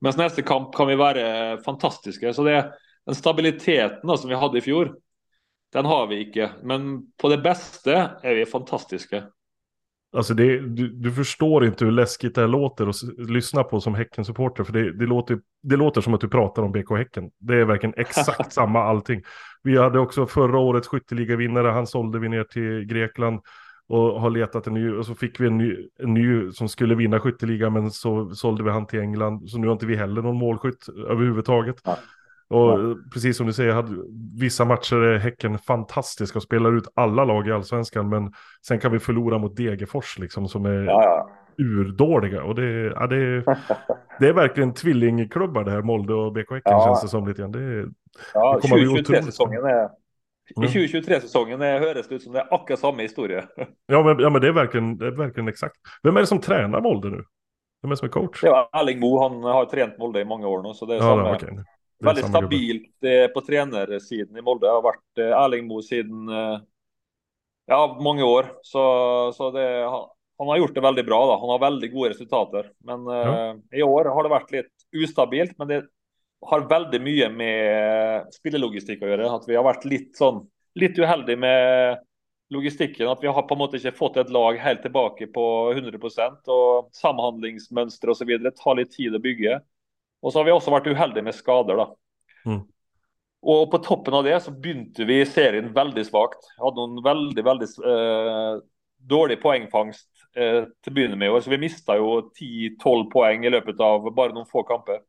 Men 0.00 0.12
nästa 0.16 0.42
kamp 0.42 0.74
kan 0.74 0.88
vi 0.88 0.94
vara 0.94 1.58
fantastiska. 1.62 2.32
Så 2.32 2.44
det 2.44 2.72
den 3.06 3.14
stabiliteten 3.14 4.08
da, 4.08 4.16
som 4.16 4.28
vi 4.28 4.36
hade 4.36 4.58
i 4.58 4.60
fjol. 4.60 4.96
Den 5.72 5.84
har 5.84 6.06
vi 6.06 6.26
inte. 6.26 6.50
Men 6.62 7.12
på 7.16 7.28
det 7.28 7.38
bästa 7.38 8.10
är 8.22 8.34
vi 8.34 8.46
fantastiska. 8.46 9.24
Alltså 10.12 10.34
det, 10.34 10.60
du, 10.60 10.88
du 10.88 11.12
förstår 11.12 11.64
inte 11.64 11.84
hur 11.84 11.92
läskigt 11.92 12.34
det 12.34 12.40
här 12.40 12.48
låter 12.48 12.86
att 12.86 13.02
lyssna 13.30 13.64
på 13.64 13.80
som 13.80 13.94
Häcken-supporter. 13.94 14.64
För 14.64 14.72
det, 14.72 14.92
det, 14.92 15.06
låter, 15.06 15.38
det 15.62 15.76
låter 15.76 16.00
som 16.00 16.14
att 16.14 16.20
du 16.20 16.28
pratar 16.28 16.62
om 16.62 16.72
BK 16.72 16.90
Häcken. 16.90 17.30
Det 17.38 17.54
är 17.54 17.64
verkligen 17.64 17.94
exakt 17.96 18.52
samma 18.52 18.82
allting. 18.82 19.22
Vi 19.62 19.78
hade 19.78 19.98
också 19.98 20.26
förra 20.26 20.58
årets 20.58 20.88
skytteligavinnare. 20.88 21.68
Han 21.68 21.86
sålde 21.86 22.18
vi 22.18 22.28
ner 22.28 22.44
till 22.44 22.84
Grekland. 22.84 23.40
Och 23.88 24.20
har 24.20 24.30
letat 24.30 24.66
en 24.66 24.74
ny. 24.74 24.92
Och 24.92 25.06
så 25.06 25.14
fick 25.14 25.40
vi 25.40 25.46
en 25.46 25.58
ny, 25.58 25.76
en 25.98 26.14
ny 26.14 26.52
som 26.52 26.68
skulle 26.68 26.94
vinna 26.94 27.20
skytteliga. 27.20 27.70
Men 27.70 27.90
så 27.90 28.30
sålde 28.30 28.64
vi 28.64 28.70
han 28.70 28.86
till 28.86 29.00
England. 29.00 29.50
Så 29.50 29.58
nu 29.58 29.66
har 29.66 29.72
inte 29.72 29.86
vi 29.86 29.96
heller 29.96 30.22
någon 30.22 30.36
målskytt 30.36 30.88
överhuvudtaget. 31.08 31.76
Ja. 31.84 31.96
Och 32.50 32.70
Ja. 32.70 32.90
eh, 32.90 32.94
precis 33.12 33.36
som 33.36 33.46
du 33.46 33.52
säger, 33.52 33.72
hade, 33.72 33.90
vissa 34.40 34.64
matcher 34.64 34.96
är 34.96 35.18
Häcken 35.18 35.58
fantastiska 35.58 36.38
och 36.38 36.42
spelar 36.42 36.76
ut 36.76 36.84
alla 36.94 37.24
lag 37.24 37.48
i 37.48 37.52
allsvenskan. 37.52 38.08
Men 38.08 38.32
sen 38.66 38.78
kan 38.80 38.92
vi 38.92 38.98
förlora 38.98 39.38
mot 39.38 39.56
Degerfors 39.56 40.18
liksom 40.18 40.48
som 40.48 40.66
är 40.66 40.82
Ja, 40.84 41.02
ja. 41.04 41.30
urdåliga. 41.64 42.42
Och 42.44 42.54
det, 42.54 42.62
är- 42.64 42.90
ja, 42.96 43.06
det, 43.06 43.16
är, 43.16 43.44
det 44.20 44.28
är 44.28 44.32
verkligen 44.32 44.74
tvillingklubbar 44.74 45.64
det 45.64 45.70
här, 45.70 45.82
Molde 45.82 46.14
och 46.14 46.32
BK 46.32 46.50
Häcken 46.50 46.72
Ja. 46.72 46.84
känns 46.86 47.02
det 47.02 47.08
som 47.08 47.28
lite 47.28 47.40
grann. 47.42 47.52
Det 47.52 47.58
är, 47.62 47.86
ja 48.34 48.54
Det 48.62 48.68
kommer 48.68 48.76
bli 48.76 49.02
2023-säsongen 49.02 49.64
är... 49.64 49.84
I 49.84 50.52
Mm. 50.56 50.68
2023-säsongen 50.68 51.60
hörs 51.60 52.08
det 52.08 52.14
ut 52.14 52.22
som 52.22 52.32
det 52.32 52.40
är 52.40 52.54
akkurat 52.54 52.80
samma 52.80 52.98
historia. 53.02 53.44
ja, 53.86 54.02
men, 54.02 54.18
ja 54.18 54.30
men 54.30 54.40
det 54.40 54.48
är, 54.48 54.52
verkligen, 54.52 54.98
det 54.98 55.06
är 55.06 55.10
verkligen 55.10 55.48
exakt. 55.48 55.74
Vem 56.02 56.16
är 56.16 56.20
det 56.20 56.26
som 56.26 56.40
tränar 56.40 56.80
Molde 56.80 57.08
nu? 57.08 57.24
Vem 57.82 57.90
är 57.90 57.90
det 57.90 57.96
som 57.96 58.06
är 58.06 58.12
coach? 58.12 58.40
Det 58.40 58.50
var 58.50 58.68
Erling 58.72 59.00
Moe, 59.00 59.22
han 59.28 59.42
har 59.42 59.64
tränat 59.64 59.98
Molde 59.98 60.20
i 60.20 60.24
många 60.24 60.46
år 60.48 60.62
nu. 60.62 60.74
Så 60.74 60.86
det 60.86 60.94
är 60.94 60.96
Ja, 60.96 61.02
samma, 61.02 61.36
är 61.36 61.64
väldigt 62.00 62.24
stabilt 62.28 63.04
eh, 63.04 63.26
på 63.34 63.40
tränarsidan 63.40 64.36
i 64.36 64.42
Molde. 64.42 64.66
Det 64.66 64.70
har 64.72 64.82
varit 64.82 65.18
eh, 65.18 65.24
Erling 65.44 65.66
Moe 65.66 65.82
sedan 65.82 66.28
eh, 66.28 66.60
ja, 67.66 67.98
många 68.00 68.24
år. 68.24 68.46
Så, 68.62 69.32
så 69.36 69.50
det, 69.50 69.88
han- 69.90 70.08
har 70.48 70.56
gjort 70.56 70.74
det 70.74 70.80
väldigt 70.80 71.06
bra. 71.06 71.26
Då. 71.26 71.32
Han 71.40 71.48
har 71.50 71.58
väldigt 71.58 71.92
goda 71.92 72.10
resultat. 72.10 72.66
Men 72.78 73.06
eh, 73.06 73.14
Ja. 73.14 73.56
i 73.72 73.82
år 73.82 74.04
har 74.04 74.22
det 74.22 74.28
varit 74.28 74.50
lite 74.52 74.68
ustabilt. 74.96 75.58
Men 75.58 75.68
det 75.68 75.84
har 76.40 76.60
väldigt 76.60 77.02
mycket 77.02 77.32
med 77.32 78.34
spillelogistik 78.34 79.02
att 79.02 79.08
göra. 79.08 79.32
Att 79.32 79.48
vi 79.48 79.56
har 79.56 79.62
varit 79.64 79.84
lite 79.84 80.18
sån, 80.18 80.50
lite 80.74 81.00
uheldige 81.02 81.36
med 81.36 81.98
logistikken. 82.50 83.08
At 83.08 83.18
vi 83.22 83.26
har 83.26 83.42
på 83.42 83.54
en 83.54 83.58
måte 83.58 83.76
ikke 83.76 83.92
fått 83.92 84.16
et 84.16 84.30
lag 84.30 84.56
helt 84.58 84.82
tilbake 84.82 85.26
på 85.26 85.72
100 85.72 85.98
og 86.46 86.88
samhandlingsmønstre 86.92 88.10
osv. 88.10 88.32
tar 88.56 88.74
litt 88.74 88.90
tid 88.96 89.14
å 89.14 89.18
bygge. 89.22 89.60
Og 90.20 90.32
så 90.32 90.40
har 90.40 90.48
vi 90.48 90.54
også 90.54 90.72
vært 90.74 90.90
uheldige 90.90 91.24
med 91.24 91.36
skader, 91.36 91.80
da. 91.80 91.86
Mm. 92.48 92.60
Og 93.40 93.62
på 93.72 93.80
toppen 93.80 94.18
av 94.18 94.26
det 94.26 94.36
så 94.44 94.52
begynte 94.52 95.06
vi 95.08 95.22
serien 95.28 95.70
veldig 95.76 96.04
svakt. 96.04 96.50
Hadde 96.60 96.82
noen 96.82 97.00
veldig, 97.04 97.44
veldig 97.46 97.68
eh, 97.88 98.58
dårlig 99.08 99.38
poengfangst 99.40 100.10
eh, 100.36 100.66
til 100.68 100.92
å 100.92 100.96
begynne 100.98 101.16
med. 101.20 101.38
Så 101.40 101.52
vi 101.52 101.60
mista 101.62 101.96
jo 101.96 102.18
10-12 102.36 103.06
poeng 103.12 103.46
i 103.48 103.52
løpet 103.54 103.80
av 103.84 104.10
bare 104.12 104.36
noen 104.36 104.48
få 104.50 104.64
kamper. 104.68 105.00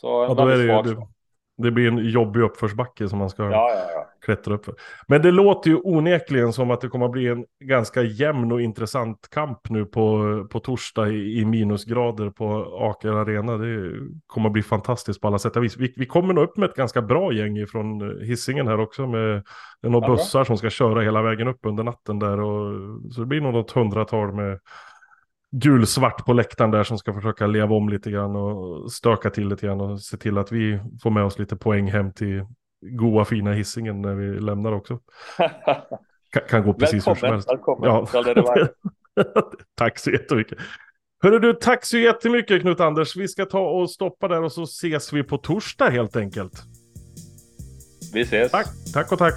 Så 0.00 0.22
en 0.22 0.32
Ja, 0.32 0.34
då 0.34 0.50
ju, 0.50 0.66
svak 0.66 0.84
du. 0.84 0.96
Det 1.58 1.70
blir 1.70 1.88
en 1.88 1.98
jobbig 1.98 2.40
uppförsbacke 2.40 3.08
som 3.08 3.18
man 3.18 3.30
ska 3.30 3.42
Ja, 3.42 3.50
ja, 3.50 3.90
ja. 3.94 4.06
klättra 4.24 4.54
upp 4.54 4.64
för. 4.64 4.74
Men 5.08 5.22
det 5.22 5.30
låter 5.30 5.70
ju 5.70 5.76
onekligen 5.76 6.52
som 6.52 6.70
att 6.70 6.80
det 6.80 6.88
kommer 6.88 7.06
att 7.06 7.12
bli 7.12 7.28
en 7.28 7.44
ganska 7.64 8.02
jämn 8.02 8.52
och 8.52 8.60
intressant 8.60 9.28
kamp 9.30 9.70
nu 9.70 9.84
på, 9.84 10.46
på 10.50 10.60
torsdag 10.60 11.08
i, 11.08 11.40
i 11.40 11.44
minusgrader 11.44 12.30
på 12.30 12.78
Aker 12.80 13.12
Arena. 13.12 13.56
Det 13.56 13.92
kommer 14.26 14.48
att 14.48 14.52
bli 14.52 14.62
fantastiskt 14.62 15.20
på 15.20 15.26
alla 15.26 15.38
sätt 15.38 15.56
och 15.56 15.64
vis. 15.64 15.76
Vi, 15.76 15.94
vi 15.96 16.06
kommer 16.06 16.34
nog 16.34 16.44
upp 16.44 16.56
med 16.56 16.70
ett 16.70 16.76
ganska 16.76 17.02
bra 17.02 17.32
gäng 17.32 17.66
från 17.66 18.18
hissingen 18.20 18.68
här 18.68 18.80
också 18.80 19.06
med 19.06 19.42
några 19.82 20.08
bussar 20.08 20.44
som 20.44 20.58
ska 20.58 20.70
köra 20.70 21.00
hela 21.00 21.22
vägen 21.22 21.48
upp 21.48 21.60
under 21.62 21.84
natten 21.84 22.18
där. 22.18 22.40
Och, 22.40 22.74
så 23.12 23.20
det 23.20 23.26
blir 23.26 23.40
nog 23.40 23.52
något 23.52 23.70
hundratal 23.70 24.32
med 24.32 24.58
gulsvart 25.50 26.24
på 26.26 26.32
läktaren 26.32 26.70
där 26.70 26.84
som 26.84 26.98
ska 26.98 27.14
försöka 27.14 27.46
leva 27.46 27.74
om 27.74 27.88
lite 27.88 28.10
grann 28.10 28.36
och 28.36 28.92
stöka 28.92 29.30
till 29.30 29.48
lite 29.48 29.66
grann 29.66 29.80
och 29.80 30.00
se 30.00 30.16
till 30.16 30.38
att 30.38 30.52
vi 30.52 30.80
får 31.02 31.10
med 31.10 31.24
oss 31.24 31.38
lite 31.38 31.56
poäng 31.56 31.90
hem 31.90 32.12
till 32.12 32.44
goa 32.80 33.24
fina 33.24 33.52
hissingen 33.52 34.02
när 34.02 34.14
vi 34.14 34.40
lämnar 34.40 34.72
också. 34.72 34.98
Kan, 36.30 36.42
kan 36.48 36.62
gå 36.62 36.74
precis 36.74 37.08
hur 37.08 37.14
som 37.14 37.28
helst. 37.28 37.48
välkommen. 37.48 37.90
Ja. 37.90 38.06
Tack 39.74 39.98
så 39.98 40.10
jättemycket. 40.10 40.58
Hörru 41.22 41.38
du, 41.38 41.52
tack 41.52 41.84
så 41.84 41.98
jättemycket 41.98 42.60
Knut 42.60 42.80
Anders. 42.80 43.16
Vi 43.16 43.28
ska 43.28 43.44
ta 43.44 43.70
och 43.70 43.90
stoppa 43.90 44.28
där 44.28 44.42
och 44.42 44.52
så 44.52 44.62
ses 44.62 45.12
vi 45.12 45.22
på 45.22 45.38
torsdag 45.38 45.90
helt 45.90 46.16
enkelt. 46.16 46.62
Vi 48.12 48.20
ses. 48.20 48.50
Tack, 48.52 48.66
tack 48.94 49.12
och 49.12 49.18
tack. 49.18 49.34